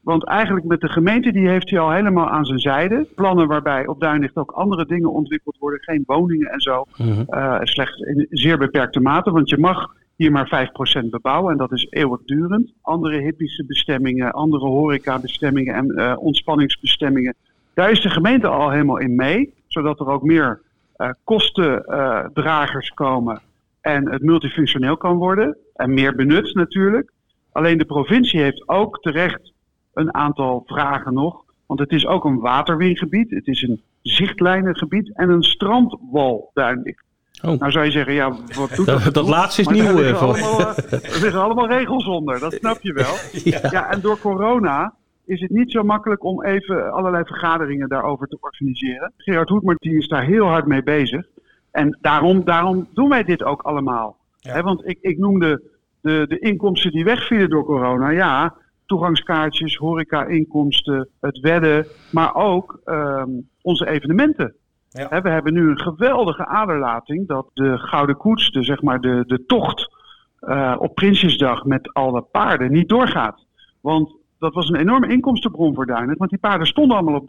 [0.00, 3.06] Want eigenlijk met de gemeente, die heeft hij al helemaal aan zijn zijde.
[3.14, 5.82] Plannen waarbij op Duinlicht ook andere dingen ontwikkeld worden.
[5.82, 6.84] Geen woningen en zo.
[6.96, 7.24] Mhm.
[7.28, 9.30] Uh, slechts in zeer beperkte mate.
[9.30, 10.68] Want je mag hier maar
[11.04, 12.72] 5% bebouwen en dat is eeuwigdurend.
[12.82, 17.34] Andere hippische bestemmingen, andere horecabestemmingen en uh, ontspanningsbestemmingen.
[17.74, 19.54] Daar is de gemeente al helemaal in mee.
[19.66, 20.60] Zodat er ook meer
[20.96, 23.40] uh, kostendragers komen
[23.80, 25.56] en het multifunctioneel kan worden.
[25.74, 27.12] En meer benut natuurlijk.
[27.52, 29.52] Alleen de provincie heeft ook terecht
[29.94, 31.44] een aantal vragen nog.
[31.66, 37.04] Want het is ook een waterwingebied, het is een zichtlijnengebied en een strandwalduindicht.
[37.42, 37.58] Oh.
[37.58, 39.14] Nou zou je zeggen, ja, wat doet Dat, dat?
[39.14, 39.84] dat laatste is Maar nieuw.
[39.86, 43.14] eh, liggen, allemaal, eh, er liggen allemaal regels onder, dat snap je wel.
[43.52, 43.68] Ja.
[43.70, 48.36] Ja, en door corona is het niet zo makkelijk om even allerlei vergaderingen daarover te
[48.40, 49.12] organiseren.
[49.16, 51.26] Gerard Hoedmert die is daar heel hard mee bezig.
[51.70, 54.16] En daarom, daarom doen wij dit ook allemaal.
[54.38, 54.62] Ja.
[54.62, 55.62] Want ik, ik noemde
[56.00, 58.10] de, de inkomsten die wegvielen door corona.
[58.10, 58.54] Ja,
[58.86, 63.28] toegangskaartjes, horeca-inkomsten, het wedden, maar ook ehm,
[63.62, 64.54] onze evenementen.
[64.98, 65.22] Ja.
[65.22, 69.44] We hebben nu een geweldige aderlating dat de Gouden Koets, de, zeg maar de, de
[69.44, 69.94] tocht
[70.38, 73.46] eh, op Prinsjesdag met alle paarden niet doorgaat.
[73.80, 77.26] Want dat was een enorme inkomstenbron voor Duinlicht, want die paarden stonden allemaal op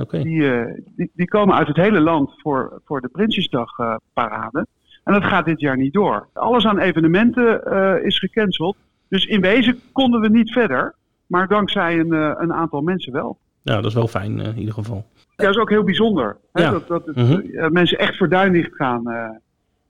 [0.00, 0.22] oké.
[0.22, 4.66] Die, eh, die, die komen uit het hele land voor, voor de Prinsjesdag eh, parade.
[5.04, 6.28] En dat gaat dit jaar niet door.
[6.32, 8.76] Alles aan evenementen eh, is gecanceld.
[9.08, 10.94] Dus in wezen konden we niet verder.
[11.26, 13.38] Maar dankzij een, een aantal mensen wel.
[13.62, 15.04] Nou, dat is wel fijn in ieder geval.
[15.42, 16.36] Ja, dat is ook heel bijzonder.
[16.52, 16.62] Hè?
[16.62, 16.70] Ja.
[16.70, 17.32] Dat, dat het, Mhm.
[17.40, 19.06] eh, mensen echt voor Duinlicht gaan.
[19.10, 19.28] eh.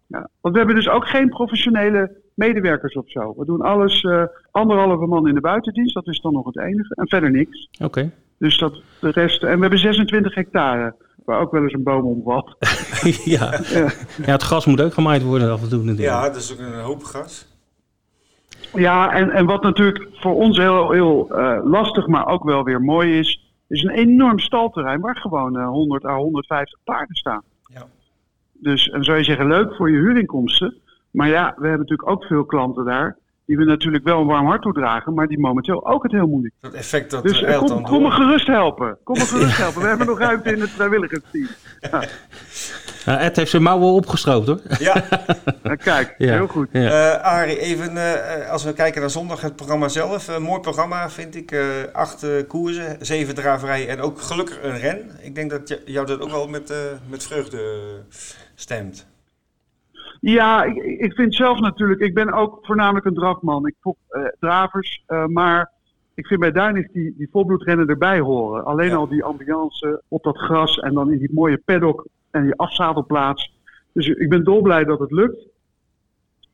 [0.06, 0.28] ja.
[0.40, 3.34] Want we hebben dus ook geen professionele medewerkers of zo.
[3.36, 5.94] We doen alles eh, anderhalve man in de buitendienst.
[5.94, 6.94] Dat is dan nog het enige.
[6.94, 7.68] En verder niks.
[7.82, 8.10] Oké.
[8.38, 9.42] Dus dat de rest.
[9.42, 10.94] En we hebben 26 hectare.
[11.24, 12.56] Waar ook wel eens een boom omvalt.
[13.24, 13.60] ja.
[14.24, 16.08] ja, het gras moet ook gemaaid worden af en toe natuurlijk.
[16.08, 17.50] Ja, dat is ook een hoop gas.
[18.74, 22.80] Ja, en, en wat natuurlijk voor ons heel, heel eh, lastig, maar ook wel weer
[22.80, 27.42] mooi is, is een enorm stalterrein waar gewoon eh, 100 à 150 paarden staan.
[27.66, 27.86] Ja.
[28.52, 30.76] Dus en zou je zeggen, leuk voor je huurinkomsten.
[31.10, 34.46] Maar ja, we hebben natuurlijk ook veel klanten daar, die we natuurlijk wel een warm
[34.46, 36.54] hart toedragen, maar die momenteel ook het heel moeilijk.
[36.60, 38.98] Dat effect dat Dus eh, eh, kom, kom me gerust helpen.
[39.04, 39.82] Kom me gerust helpen.
[39.82, 41.46] We hebben nog ruimte in het vrijwilligersteam.
[43.06, 44.60] Nou, Ed heeft zijn mouwen opgestroopt hoor.
[44.78, 45.04] Ja,
[45.62, 46.32] Nou, kijk, Ja.
[46.32, 46.68] heel goed.
[46.72, 47.14] Ja.
[47.16, 50.28] Eh Arie, even eh, als we kijken naar zondag, het programma zelf.
[50.28, 51.50] Een mooi programma vind ik.
[51.50, 51.60] Eh,
[51.92, 55.10] acht eh, koersen, zeven draverijen en ook gelukkig een ren.
[55.20, 56.76] Ik denk dat je- jou dat ook wel met, eh,
[57.08, 57.80] met vreugde
[58.54, 59.06] stemt.
[60.20, 63.66] Ja, ik, ik vind zelf natuurlijk, ik ben ook voornamelijk een drafman.
[63.66, 65.70] Ik volg eh, dravers, eh, maar
[66.14, 68.64] ik vind bij Duinlicht die, die volbloedrennen erbij horen.
[68.64, 68.94] Alleen Ja.
[68.96, 73.52] al die ambiance op dat gras en dan in die mooie paddock en die afzadelplaats.
[73.92, 75.46] Dus ik ben dolblij dat het lukt.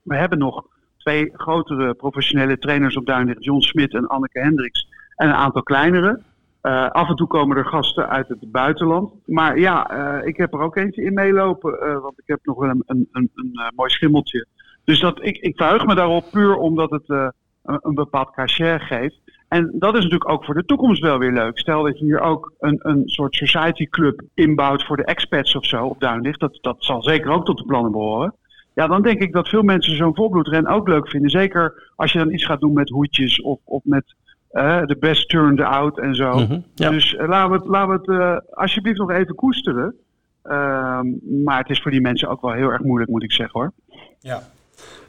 [0.03, 0.65] We hebben nog
[0.97, 4.89] twee grotere professionele trainers op Duinlicht, John Smit en Anneke Hendricks.
[5.17, 6.21] En een aantal kleinere.
[6.61, 9.13] Eh, af en toe komen er gasten uit het buitenland.
[9.27, 11.81] Maar ja, eh, ik heb er ook eentje in meelopen.
[11.81, 14.47] eh, want ik heb nog wel een, een, een, een mooi schimmeltje.
[14.85, 19.21] Dus dat, ik, ik verheug me daarop puur omdat het een, een bepaald cachet geeft.
[19.49, 21.59] En dat is natuurlijk ook voor de toekomst wel weer leuk.
[21.59, 25.67] Stel dat je hier ook een, een soort society club inbouwt voor de expats of
[25.67, 26.41] zo op Duinlicht.
[26.41, 28.35] Dat, dat zal zeker ook tot de plannen behoren.
[28.75, 31.31] Ja, dan denk ik dat veel mensen zo'n volbloedren ook leuk vinden.
[31.31, 34.15] Zeker als je dan iets gaat doen met hoedjes of, of met
[34.51, 36.39] eh, de best turned out en zo.
[36.39, 36.61] Mhm.
[36.75, 36.91] ja.
[36.91, 39.95] Dus eh, laten we het, laten we het eh, alsjeblieft nog even koesteren.
[40.43, 41.07] Ehm,
[41.45, 43.73] maar het is voor die mensen ook wel heel erg moeilijk, moet ik zeggen hoor.
[44.21, 44.43] Ja.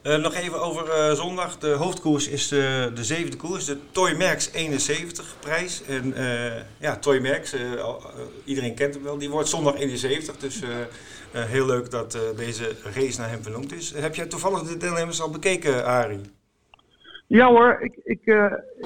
[0.02, 1.58] Eh, nog even over eh, zondag.
[1.58, 5.82] De hoofdkoers is de, de zevende koers, de Toy Merks 71 prijs.
[5.84, 7.40] En eh, ja, Toy eh,
[8.44, 10.36] iedereen kent hem wel, die wordt zondag 71.
[10.36, 10.60] Dus
[11.32, 13.94] heel leuk dat deze race naar hem vernoemd is.
[13.96, 16.20] heb jij toevallig de deelnemers al bekeken, Arie?
[17.26, 18.20] Ja hoor, ik, ik,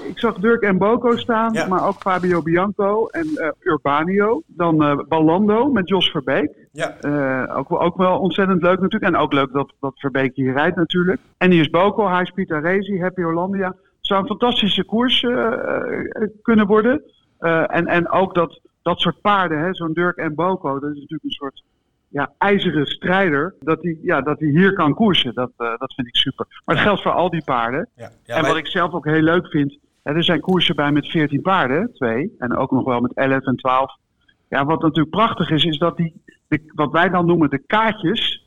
[0.09, 1.67] ik zag Dirk en Boko staan, Ja.
[1.67, 4.43] maar ook Fabio Bianco en Urbanio.
[4.47, 6.64] Dan Ballando met Jos Verbeek.
[6.77, 9.15] Ja, Eh, ook, wel- ook wel ontzettend leuk natuurlijk.
[9.15, 11.21] En ook leuk dat, dat Verbeek hier rijdt natuurlijk.
[11.39, 13.67] En die is Boko, High Speed Aresi, Happy Hollandia.
[13.67, 17.03] Het zou een fantastische koers eh, eh, kunnen worden.
[17.67, 21.25] En, en ook dat, dat soort paarden, hè, zo'n Dirk en Boko, dat is natuurlijk
[21.25, 21.63] een soort
[22.09, 23.55] ja, ijzeren strijder.
[23.61, 26.47] Dat hij ja, dat die hier kan koersen, dat, dat vind ik super.
[26.65, 27.89] Maar het geldt voor al die paarden.
[27.97, 28.11] ja.
[28.25, 30.93] ja en wij- wat ik zelf ook heel leuk vind, hè, er zijn koersen bij
[30.93, 32.35] met 14 paarden, twee.
[32.39, 33.97] En ook nog wel met 11 en 12.
[34.49, 36.23] Ja, wat natuurlijk prachtig is, is dat die,
[36.57, 38.45] de, wat wij dan noemen de kaartjes,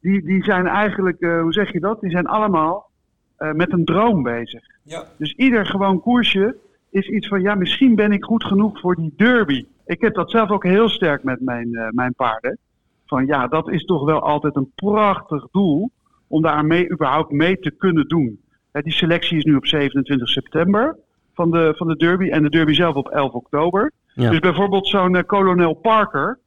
[0.00, 2.00] die, die zijn eigenlijk, eh, hoe zeg je dat?
[2.00, 2.90] Die zijn allemaal
[3.36, 4.64] eh, met een droom bezig.
[4.82, 6.56] ja, Dus ieder gewoon koersje
[6.90, 9.66] is iets van, ja, misschien ben ik goed genoeg voor die derby.
[9.86, 12.58] Ik heb dat zelf ook heel sterk met mijn, eh, mijn paarden.
[13.06, 15.90] Van ja, dat is toch wel altijd een prachtig doel
[16.26, 18.40] om daar mee, überhaupt mee te kunnen doen.
[18.72, 20.96] Hè, die selectie is nu op 27 september.
[21.34, 22.28] van de, van de derby.
[22.28, 23.92] En de derby zelf op 11 oktober.
[24.14, 24.30] Ja.
[24.30, 26.38] Dus bijvoorbeeld zo'n Colonel Parker,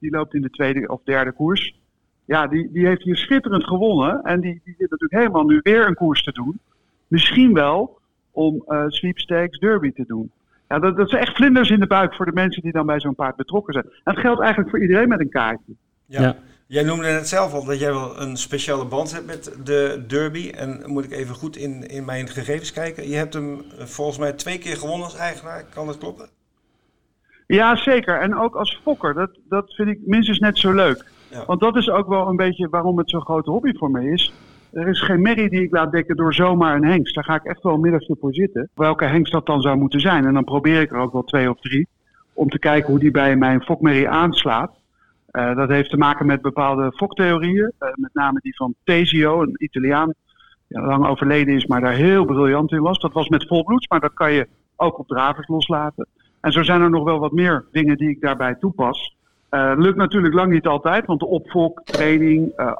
[0.00, 1.78] die loopt in de tweede of derde koers.
[2.24, 4.22] Ja, die, die heeft hier schitterend gewonnen.
[4.22, 6.60] En die, die zit natuurlijk helemaal nu weer een koers te doen.
[7.06, 7.98] Misschien wel
[8.30, 10.30] om uh, sweepstakes derby te doen.
[10.68, 13.00] Ja, dat, dat zijn echt vlinders in de buik voor de mensen die dan bij
[13.00, 13.84] zo'n paard betrokken zijn.
[13.84, 15.72] En dat geldt eigenlijk voor iedereen met een kaartje.
[16.06, 16.20] Ja.
[16.20, 16.36] ja.
[16.66, 20.50] Jij noemde net zelf al dat jij wel een speciale band hebt met de derby.
[20.50, 23.08] En moet ik even goed in, in mijn gegevens kijken.
[23.08, 25.64] Je hebt hem volgens mij twee keer gewonnen als eigenaar.
[25.64, 26.28] Kan dat kloppen?
[27.54, 28.20] Ja, zeker.
[28.20, 29.14] En ook als fokker.
[29.14, 31.04] Dat, dat vind ik minstens net zo leuk.
[31.30, 31.44] Ja.
[31.46, 34.32] Want dat is ook wel een beetje waarom het zo'n grote hobby voor me is.
[34.72, 37.14] Er is geen merrie die ik laat dekken door zomaar een hengst.
[37.14, 38.68] Daar ga ik echt wel een middagje voor zitten.
[38.74, 40.26] Welke hengst dat dan zou moeten zijn.
[40.26, 41.88] En dan probeer ik er ook wel twee of drie.
[42.32, 44.72] Om te kijken hoe die bij mijn fokmerrie aanslaat.
[45.32, 47.72] Uh, dat heeft te maken met bepaalde foktheorieën.
[47.80, 50.14] Uh, met name die van Tesio, een Italiaan.
[50.68, 52.98] Die lang overleden is, maar daar heel briljant in was.
[52.98, 56.06] Dat was met volbloeds, maar dat kan je ook op dravers loslaten.
[56.40, 59.16] En zo zijn er nog wel wat meer dingen die ik daarbij toepas.
[59.50, 62.72] Uh, lukt natuurlijk lang niet altijd, want de opfok, training, uh,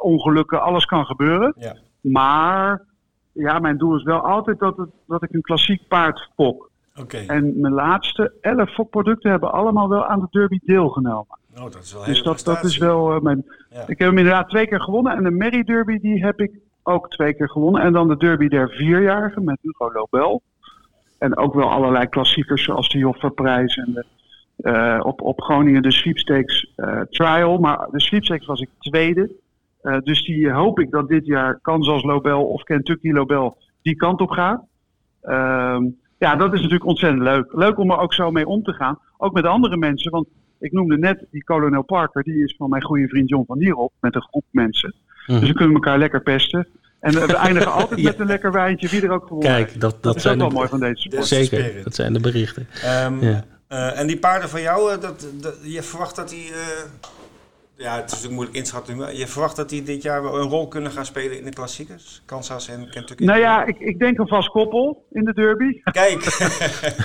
[0.00, 1.54] ongelukken, alles kan gebeuren.
[1.56, 1.76] Ja.
[2.00, 2.84] Maar
[3.32, 6.70] ja, mijn doel is wel altijd dat, het, dat ik een klassiek paard fok.
[6.94, 7.26] Okay.
[7.26, 11.38] En mijn laatste elf fokproducten hebben allemaal wel aan de derby deelgenomen.
[11.56, 13.44] Oh, dat is wel dus dat, dat is wel uh, mijn.
[13.70, 13.80] Ja.
[13.80, 15.16] Ik heb hem inderdaad twee keer gewonnen.
[15.16, 17.82] En de Merry Derby die heb ik ook twee keer gewonnen.
[17.82, 20.42] En dan de Derby der Vierjarigen met Hugo Lobel.
[21.22, 24.04] En ook wel allerlei klassiekers zoals de Jofferprijs en de,
[24.58, 27.58] uh, op, op Groningen de Sweepstakes uh, Trial.
[27.58, 29.30] Maar de Sweepstakes was ik tweede.
[29.82, 34.20] Uh, dus die hoop ik dat dit jaar Kansas Lobel of Kentucky Lobel die kant
[34.20, 34.64] op gaat.
[35.20, 35.84] Ehm,
[36.18, 37.52] ja, dat is natuurlijk ontzettend leuk.
[37.52, 38.98] Leuk om er ook zo mee om te gaan.
[39.16, 40.10] Ook met andere mensen.
[40.10, 40.26] Want
[40.58, 42.22] ik noemde net die Colonel Parker.
[42.22, 43.92] Die is van mijn goede vriend John van Nierop.
[44.00, 44.94] Met een groep mensen.
[45.26, 45.40] Mm.
[45.40, 46.66] Dus we kunnen elkaar lekker pesten.
[47.02, 48.06] En we eindigen altijd ja.
[48.06, 50.40] met een lekker wijntje, wie er ook gewonnen Kijk, dat, dat, dat is zijn ook
[50.40, 51.26] de, wel mooi van deze sport.
[51.26, 52.68] Zeker, dat zijn de berichten.
[53.04, 53.44] Um, ja.
[53.68, 56.50] uh, en die paarden van jou, dat, dat, je verwacht dat die...
[56.50, 56.56] Uh,
[57.76, 60.48] ja, het is natuurlijk moeilijk inschatten, maar je verwacht dat die dit jaar wel een
[60.48, 62.22] rol kunnen gaan spelen in de klassiekers?
[62.24, 63.24] Kansas en Kentucky?
[63.24, 65.80] Nou ja, ik, ik denk een vast koppel in de derby.
[65.82, 66.38] Kijk!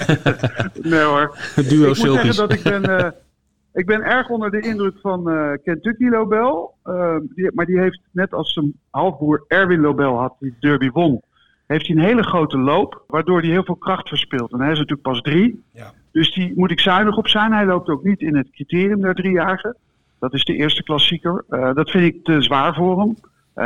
[0.92, 1.38] nee hoor.
[1.56, 2.90] Duo ik moet zeggen dat ik ben...
[2.90, 3.08] Uh,
[3.78, 6.76] ik ben erg onder de indruk van uh, Kentucky Lobel.
[6.86, 11.22] Uh, die, maar die heeft, net als zijn halfbroer Erwin Lobel had, die derby won,
[11.68, 14.52] heeft hij een hele grote loop, waardoor hij heel veel kracht verspeelt.
[14.52, 15.64] En hij is natuurlijk pas drie.
[15.72, 15.94] Ja.
[16.12, 17.54] Dus die moet ik zuinig op zijn.
[17.54, 19.76] Hij loopt ook niet in het criterium der driejarige.
[20.20, 21.46] Dat is de eerste klassieker.
[21.50, 23.16] Uh, dat vind ik te zwaar voor hem.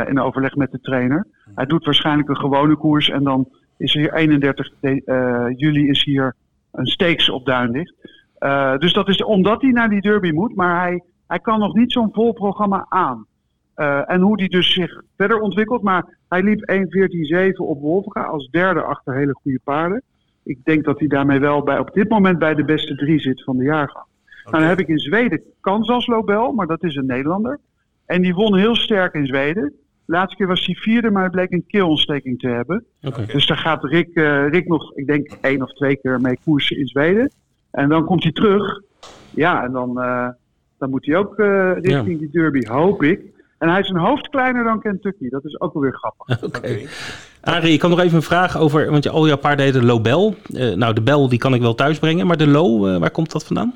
[0.06, 1.26] In overleg met de trainer.
[1.54, 3.10] Hij doet waarschijnlijk een gewone koers.
[3.10, 6.34] En dan is er hier 31 uh, juli is hier
[6.72, 7.94] een stakes op Duinlicht.
[8.42, 11.74] Uh, dus dat is omdat hij naar die derby moet, maar hij, hij kan nog
[11.74, 13.26] niet zo'n vol programma aan.
[13.76, 15.82] Uh, en hoe die dus zich verder ontwikkelt.
[15.82, 16.70] Maar hij liep
[17.50, 20.02] 1.14.7 op Wolfga als derde achter hele goede paarden.
[20.42, 23.44] Ik denk dat hij daarmee wel bij, op dit moment bij de beste drie zit
[23.44, 24.04] van de jaargang.
[24.04, 24.50] Okay.
[24.50, 27.60] Nou, dan heb ik in Zweden Kansas Lobel, maar dat is een Nederlander.
[28.06, 29.72] En die won heel sterk in Zweden.
[30.04, 32.84] De laatste keer was hij vierde, maar hij bleek een keelontsteking te hebben.
[33.02, 33.26] Okay.
[33.26, 36.78] Dus daar gaat Rick, uh, Rick nog, ik denk, één of twee keer mee koersen
[36.78, 37.30] in Zweden.
[37.72, 38.80] En dan komt hij terug.
[39.30, 40.28] Ja, en dan, uh,
[40.78, 42.18] dan moet hij ook uh, richting ja.
[42.18, 43.20] die derby, hoop ik.
[43.58, 45.28] En hij is een hoofd kleiner dan Kentucky.
[45.28, 46.42] Dat is ook wel weer grappig.
[46.44, 46.56] Oké.
[46.56, 46.86] Okay.
[47.40, 48.90] Arie, ik kan nog even een vraag over...
[48.90, 50.34] Want je, al jouw paarden heten Lobel.
[50.48, 52.26] Uh, nou, de bel die kan ik wel thuis brengen.
[52.26, 53.74] Maar de Lo, waar komt dat vandaan?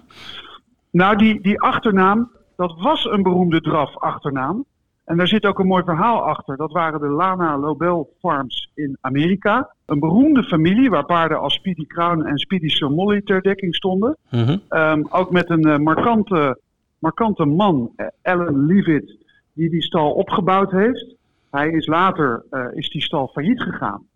[0.90, 2.30] Nou, die, die achternaam...
[2.56, 4.64] Dat was een beroemde draf achternaam.
[5.06, 6.56] En daar zit ook een mooi verhaal achter.
[6.56, 9.74] Dat waren de Lana Lobel Farms in Amerika.
[9.86, 14.16] Een beroemde familie waar paarden als Speedy Crown en Speedy Sir Molly ter dekking stonden.
[14.30, 14.62] Mm -hmm.
[14.68, 16.60] um, ook met een uh, markante,
[16.98, 17.90] markante man,
[18.22, 19.16] Alan Leavitt,
[19.52, 21.14] die die stal opgebouwd heeft.
[21.50, 24.06] Hij is later uh, is die stal failliet gegaan.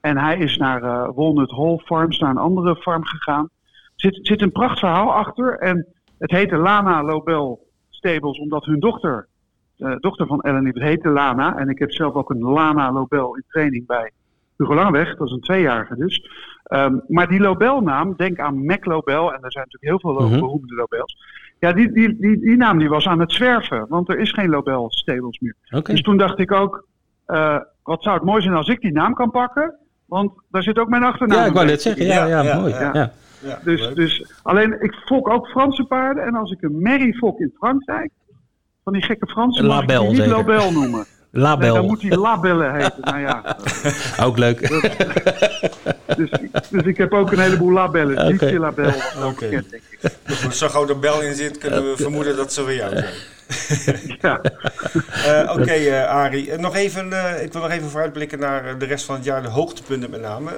[0.00, 3.44] En hij is naar uh, Walnut Hall Farms, naar een andere farm gegaan.
[3.44, 5.58] Er zit, zit een pracht verhaal achter.
[5.58, 5.86] En
[6.18, 9.28] het heette Lana Lobel Stables omdat hun dochter
[10.00, 11.56] dochter van Ellen Liebert heette Lana.
[11.58, 14.10] En ik heb zelf ook een Lana Lobel in training bij
[14.56, 15.16] Hugo Langweg.
[15.16, 16.30] Dat is een tweejarige dus.
[16.72, 19.32] Um, maar die Lobel-naam, denk aan Mac Lobel.
[19.34, 20.22] En er zijn natuurlijk heel veel Mhm.
[20.22, 20.40] mm-hmm.
[20.40, 21.16] beroemde Lobels.
[21.58, 23.86] Ja, die, die, die, die naam die was aan het zwerven.
[23.88, 25.54] Want er is geen Lobel Stables meer.
[25.70, 25.92] Oké.
[25.92, 26.86] Dus toen dacht ik ook...
[27.26, 29.74] Uh, wat zou het mooi zijn als ik die naam kan pakken?
[30.06, 32.06] Want daar zit ook mijn achternaam Ja, ik wou net zeggen.
[32.06, 32.72] Ja, ja, Ja, ja, mooi.
[32.72, 32.90] ja.
[32.92, 33.12] Ja.
[33.42, 33.94] Ja, Dus, leuk.
[33.96, 36.24] dus alleen, ik fok ook Franse paarden.
[36.24, 38.10] En als ik een merrie fok in Frankrijk,
[38.84, 40.32] van die gekke Fransen, Label, die niet zeker.
[40.32, 41.06] Lobel noemen.
[41.32, 41.74] Nee, Label.
[41.74, 43.00] dan moet hij Labelle heten.
[43.00, 43.56] Nou ja,
[44.24, 44.68] Ook leuk.
[46.16, 46.30] dus,
[46.70, 48.32] dus ik heb ook een heleboel labellen.
[48.34, 48.44] Oké.
[48.44, 48.92] Niet Label
[49.44, 50.12] denk ik.
[50.26, 53.14] Als er zo'n grote bel in zit, kunnen we vermoeden dat ze weer jou zijn.
[54.20, 54.40] ja.
[54.92, 56.56] Uh, Oké, okay, uh, Arie.
[56.56, 59.48] nog even, uh, ik wil nog even vooruitblikken naar de rest van het jaar, de
[59.48, 60.50] hoogtepunten met name.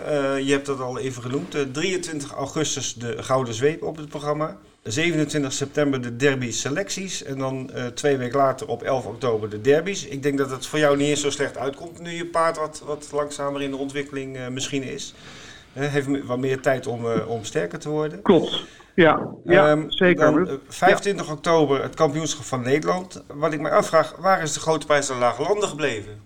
[0.44, 1.56] je hebt dat al even genoemd.
[1.72, 4.56] 23 augustus de Gouden Zweep op het programma.
[4.82, 7.24] 27 september de derby selecties.
[7.24, 10.06] En dan twee weken later op 11 oktober de derbies.
[10.06, 12.82] Ik denk dat het voor jou niet eens zo slecht uitkomt nu je paard wat,
[12.86, 15.14] wat langzamer in de ontwikkeling misschien is.
[15.72, 18.22] heeft wat meer tijd om, om sterker te worden.
[18.22, 18.64] Klopt.
[18.94, 20.32] Ja, ja um, zeker.
[20.32, 21.32] Dan, 25 ja.
[21.32, 23.24] oktober het kampioenschap van Nederland.
[23.26, 26.20] Wat ik mij afvraag, waar is de grote prijs van Lage Landen gebleven?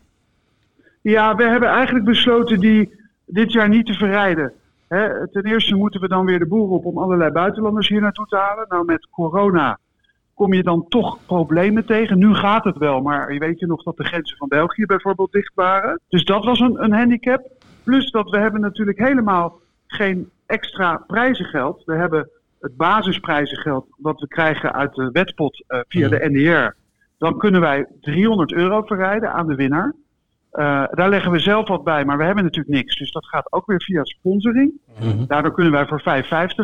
[1.01, 2.95] Ja, we hebben eigenlijk besloten die
[3.25, 4.53] dit jaar niet te verrijden.
[4.89, 8.37] Ten eerste moeten we dan weer de boer op om allerlei buitenlanders hier naartoe te
[8.37, 8.67] halen.
[8.69, 9.79] Nou, met corona
[10.35, 12.19] kom je dan toch problemen tegen.
[12.19, 15.33] Nu gaat het wel, maar je weet je nog dat de grenzen van België bijvoorbeeld
[15.33, 16.01] dicht waren.
[16.09, 17.51] Dus dat was een, een handicap.
[17.85, 21.83] Plus dat we hebben natuurlijk helemaal geen extra prijzengeld.
[21.85, 22.31] We hebben
[22.61, 26.77] het basisprijzengeld wat we krijgen uit de wetpot uh, via de NDR,
[27.19, 29.95] dan kunnen wij 300 euro verrijden aan de winnaar.
[30.57, 32.99] Uh, daar leggen we zelf wat bij, maar we hebben natuurlijk niks.
[32.99, 34.73] Dus dat gaat ook weer via sponsoring.
[35.01, 36.05] Mm Daardoor kunnen wij voor 5,50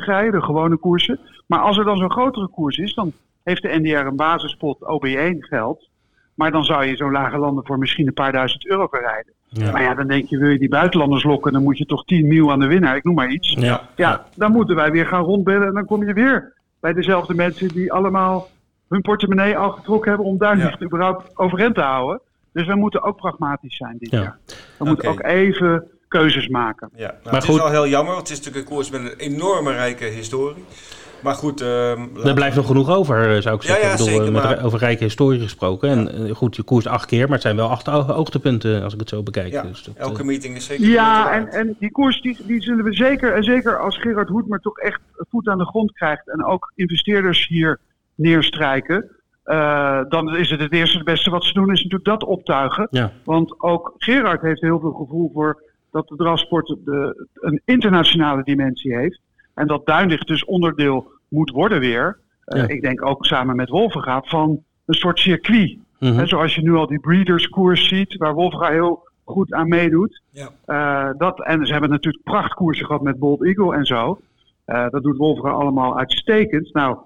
[0.05, 1.21] rijden, de gewone koersen.
[1.47, 3.13] Maar als er dan zo'n grotere koers is, dan
[3.43, 5.89] heeft de NDR een basispot OB1 geld.
[6.35, 9.33] Maar dan zou je zo'n lage landen voor misschien een paar duizend euro verrijden.
[9.49, 9.73] Ja.
[9.73, 12.27] Maar ja, dan denk je, wil je die buitenlanders lokken, dan moet je toch 10
[12.27, 13.53] mil aan de winnaar, ik noem maar iets.
[13.59, 13.89] Ja.
[13.97, 17.69] ja, dan moeten wij weer gaan rondbellen en dan kom je weer bij dezelfde mensen
[17.69, 18.49] die allemaal
[18.89, 22.21] hun portemonnee al getrokken hebben om daar niet überhaupt overeind te houden.
[22.53, 24.39] Dus we moeten ook pragmatisch zijn dit jaar.
[24.79, 26.91] We moeten ook even keuzes maken.
[26.95, 27.55] Ja, nou, maar het goed.
[27.55, 30.65] is wel heel jammer, want het is natuurlijk een koers met een enorme rijke historie.
[31.23, 31.63] Maar goed...
[31.63, 31.91] Uh,
[32.27, 33.83] er blijft nog genoeg over, eh, zou ik zeggen.
[33.83, 34.65] Ja, ja, ik bedoel, zeker, met maar...
[34.65, 35.89] over rijke historie gesproken.
[35.89, 39.01] En uh, goed, je koerst acht keer, maar het zijn wel acht hoogtepunten als ik
[39.01, 39.53] het zo bekijk.
[39.53, 42.85] Ja, dus dat, elke meeting is zeker Ja, en, en die koers die, die zullen
[42.85, 45.01] we zeker, en zeker als Gerard Hoedmer toch echt
[45.31, 47.79] voet aan de grond krijgt en ook investeerders hier
[48.15, 49.11] neerstrijken,
[49.45, 52.87] uh, dan is het het eerste het beste wat ze doen, is natuurlijk dat optuigen.
[52.91, 53.13] Ja.
[53.25, 58.97] Want ook Gerard heeft heel veel gevoel voor dat de drafsport de, een internationale dimensie
[58.97, 59.21] heeft.
[59.55, 62.19] En dat Duinlicht dus onderdeel moet worden weer.
[62.47, 65.77] Uh, ik denk ook samen met Wolvenga van een soort circuit.
[65.99, 66.27] Mm -hmm.
[66.27, 70.23] zoals je nu al die Breeders koers ziet, waar Wolvenga heel goed aan meedoet.
[70.31, 70.49] Ja.
[70.67, 74.21] Uh, dat, en ze hebben natuurlijk prachtkoersen gehad met Bold Eagle en zo.
[74.67, 76.73] Uh, dat doet Wolvenga allemaal uitstekend.
[76.73, 76.99] Nou,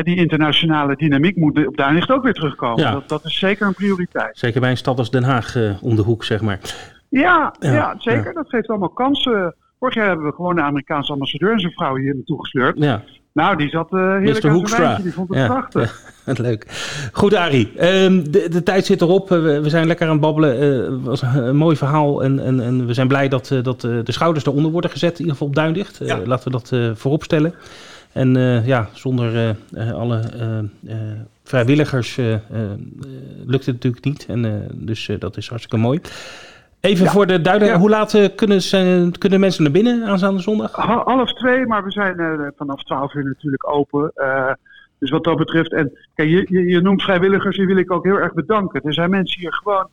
[0.00, 2.84] die internationale dynamiek moet op Duinlicht ook weer terugkomen.
[2.84, 2.92] Ja.
[2.92, 4.38] Dat, dat, is zeker een prioriteit.
[4.38, 6.60] Zeker bij een stad als Den Haag om de hoek, zeg maar.
[7.08, 8.34] Ja, ja, ja zeker.
[8.34, 11.96] Dat geeft allemaal kansen Vorig jaar hebben we gewoon de Amerikaanse ambassadeur en zijn vrouw
[11.96, 12.78] hier naartoe gesleurd.
[12.78, 13.02] Ja.
[13.32, 15.02] Nou, die zat uh, heerlijk aan zijn wijntje.
[15.02, 16.14] Die vond het ja, prachtig.
[16.26, 16.66] Ja, leuk.
[17.12, 18.02] Goed, Arie.
[18.04, 19.28] Um, de, de, tijd zit erop.
[19.28, 20.60] We, we, zijn lekker aan het babbelen.
[20.60, 22.22] Het uh, was een mooi verhaal.
[22.22, 25.12] En, en, en we zijn blij dat, uh, dat de schouders eronder worden gezet.
[25.12, 25.98] In ieder geval op Duindicht.
[26.04, 26.20] Ja.
[26.24, 27.54] Laten we dat voorop stellen.
[28.12, 28.34] En
[28.64, 29.56] ja, zonder
[29.94, 30.20] alle
[31.44, 32.16] vrijwilligers
[33.46, 34.26] lukt het natuurlijk niet.
[34.28, 36.00] En, dus dat is hartstikke mooi.
[36.82, 40.72] Even voor de duidelijkheid, hoe laat kunnen, ze, kunnen mensen naar binnen aanstaande zondag?
[40.72, 44.12] Half twee, maar we zijn uh, vanaf twaalf uur natuurlijk open.
[44.16, 44.52] Uh,
[44.98, 48.04] dus wat dat betreft, en kijk, je, je, je, noemt vrijwilligers, die wil ik ook
[48.04, 48.82] heel erg bedanken.
[48.84, 49.88] Er zijn mensen hier gewoon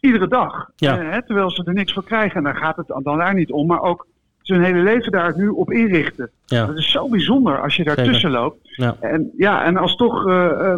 [0.00, 2.36] iedere dag, hè, terwijl ze er niks voor krijgen.
[2.36, 4.06] En daar gaat het dan daar niet om, maar ook
[4.54, 6.30] zijn hele leven daar nu op inrichten.
[6.46, 6.66] Ja.
[6.66, 8.58] Dat is zo bijzonder als je daar tussen loopt.
[8.62, 8.96] Ja.
[9.00, 10.24] En, ja, en als toch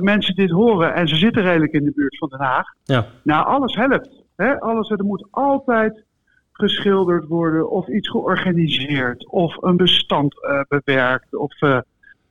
[0.00, 2.66] mensen dit horen en ze zitten redelijk in de buurt van Den Haag.
[2.84, 3.06] Ja.
[3.22, 4.20] Nou, alles helpt
[4.58, 6.04] alles, er moet altijd
[6.52, 11.36] geschilderd worden of iets georganiseerd of een bestand uh, bewerkt.
[11.36, 11.78] Of, uh,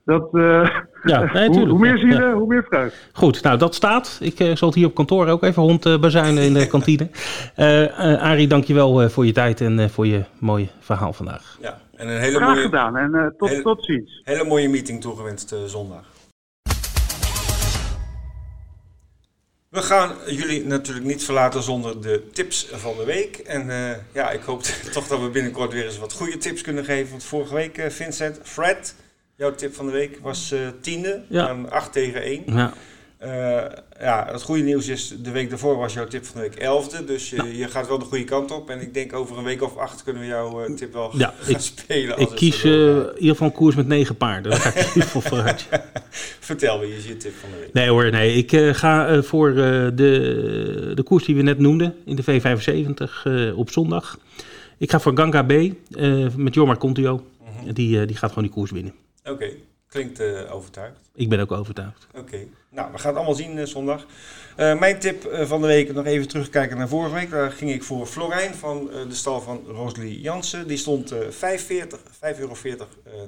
[0.10, 0.70] dat, uh,
[1.04, 2.34] ja, nee, hoe, hoe, meer zielen, ja.
[2.34, 2.98] hoe meer vreugde.
[3.14, 4.18] Goed, nou dat staat.
[4.22, 7.10] Ik zal het hier op kantoor ook even rondbezuinen in de kantine.
[8.20, 11.58] Arie, dankjewel uh, voor je tijd en voor je mooie verhaal vandaag.
[11.62, 14.22] Ja, en een hele Graag mooie, gedaan en tot, hele, tot ziens.
[14.24, 16.04] Hele mooie meeting toegewenst zondag.
[19.70, 23.38] We gaan jullie natuurlijk niet verlaten zonder de tips van de week.
[23.38, 26.86] En uh, ja, ik hoop toch dat we binnenkort weer eens wat goede tips kunnen
[26.86, 27.10] geven.
[27.10, 28.96] Want vorige week, uh, Vincent, Fred,
[29.40, 32.44] jouw tip van de week was uh, tiende aan 8 tegen 1.
[32.46, 32.74] Ja.
[33.24, 33.30] Uh,
[34.00, 37.06] ja, het goede nieuws is, de week daarvoor was jouw tip van de week elfde.
[37.06, 38.70] Dus je, je gaat wel de goede kant op.
[38.70, 41.34] En ik denk over een week of acht kunnen we jouw uh, tip wel ja,
[41.40, 42.20] gaan ik, spelen.
[42.20, 44.52] Ik kies uh, in ieder geval een koers met negen paarden.
[44.52, 45.68] Daar ga ik in ieder geval vooruit.
[46.40, 47.74] Vertel me, je je tip van de week.
[47.74, 48.34] Nee hoor, nee.
[48.34, 49.92] Ik ga voor de,
[50.96, 54.20] de koers die we net noemden in de V75 op zondag.
[54.78, 55.54] Ik ga voor Ganga B
[56.36, 57.26] met Jorma Contio.
[57.64, 57.74] -huh.
[57.74, 58.94] die, die gaat gewoon die koers winnen.
[59.32, 59.44] Oké.
[59.44, 59.64] Okay.
[59.90, 61.00] Klinkt uh, overtuigd.
[61.16, 62.08] Ik ben ook overtuigd.
[62.16, 62.38] Oké.
[62.70, 64.06] Nou, we gaan het allemaal zien uh, zondag.
[64.58, 67.30] Uh, mijn tip van de week, nog even terugkijken naar vorige week.
[67.30, 70.68] Daar ging ik voor Florijn van de stal van Rosalie Jansen.
[70.68, 71.20] Die stond 5,40
[72.40, 72.56] euro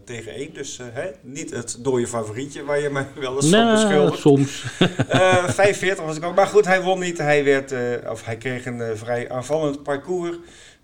[0.04, 0.54] tegen 1.
[0.54, 4.22] Dus hè, niet het dode favorietje waar je mij wel eens nou, van beschuldigt.
[4.22, 4.66] soms.
[5.97, 6.36] 5,40 was ik ook.
[6.36, 7.18] Maar goed, hij won niet.
[7.18, 7.74] Hij, werd,
[8.10, 10.36] of hij kreeg een vrij aanvallend parcours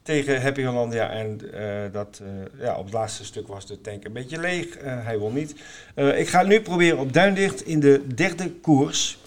[0.08, 1.10] tegen Happy Hollandia.
[1.10, 4.82] En uh, dat, uh, ja, op het laatste stuk was de tank een beetje leeg.
[4.82, 5.56] Uh, hij won niet.
[5.96, 9.20] ik ga nu proberen op Duindicht in de derde koers.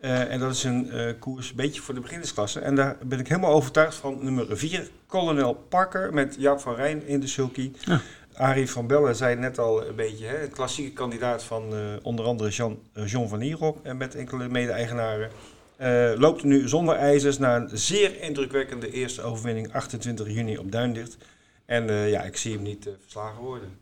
[0.00, 2.60] en dat is een koers een beetje voor de beginnersklasse.
[2.60, 7.06] En daar ben ik helemaal overtuigd van nummer 4, Colonel Parker met Jaap van Rijn
[7.06, 7.72] in de sulky.
[7.80, 8.00] Ja.
[8.34, 12.50] Arie van Bellen zei net al een beetje, hè, een klassieke kandidaat van onder andere
[12.50, 15.30] Jean, Jean van Nierop en met enkele mede-eigenaren.
[15.82, 21.16] Uh, loopt nu zonder ijzers naar een zeer indrukwekkende eerste overwinning 28 juni op Duindicht.
[21.66, 23.78] En uh, ja, ik zie hem niet uh, verslagen worden.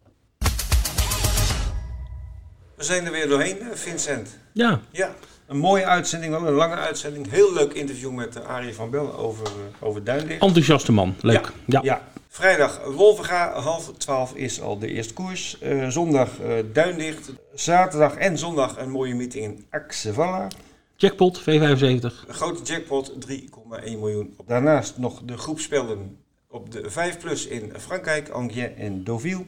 [2.74, 4.38] We zijn er weer doorheen, Vincent.
[4.52, 4.80] Ja.
[4.90, 5.14] Ja,
[5.46, 7.30] een mooie uitzending, wel een lange uitzending.
[7.30, 9.46] Heel leuk interview met Arie van Bellen over,
[9.80, 10.42] over Duindicht.
[10.42, 11.34] Enthousiaste man, leuk.
[11.34, 11.80] Ja, ja.
[11.82, 12.02] ja.
[12.28, 15.58] Vrijdag Wolvenga, half twaalf is al de eerste koers.
[15.88, 16.30] zondag
[16.72, 17.32] Duindicht.
[17.54, 20.48] Zaterdag en zondag een mooie meeting in Axevalla.
[20.96, 22.24] Jackpot, 275.
[22.28, 23.38] Een grote jackpot, 3,1
[23.82, 24.36] miljoen.
[24.46, 26.16] Daarnaast nog de groepspellen
[26.48, 29.44] op de 5 Plus in Frankrijk, Angers en Deauville.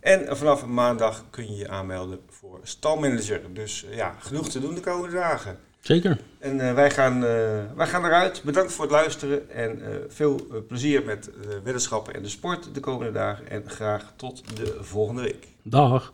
[0.00, 3.40] En vanaf maandag kun je je aanmelden voor stalmanager.
[3.52, 5.58] Dus eh, ja, genoeg te doen de komende dagen.
[5.80, 6.18] Zeker.
[6.38, 7.30] En eh, wij, gaan, eh,
[7.74, 8.42] wij gaan eruit.
[8.44, 13.12] Bedankt voor het luisteren en veel plezier met de weddenschappen en de sport de komende
[13.12, 13.50] dagen.
[13.50, 15.46] En graag tot de volgende week.
[15.62, 16.12] Dag.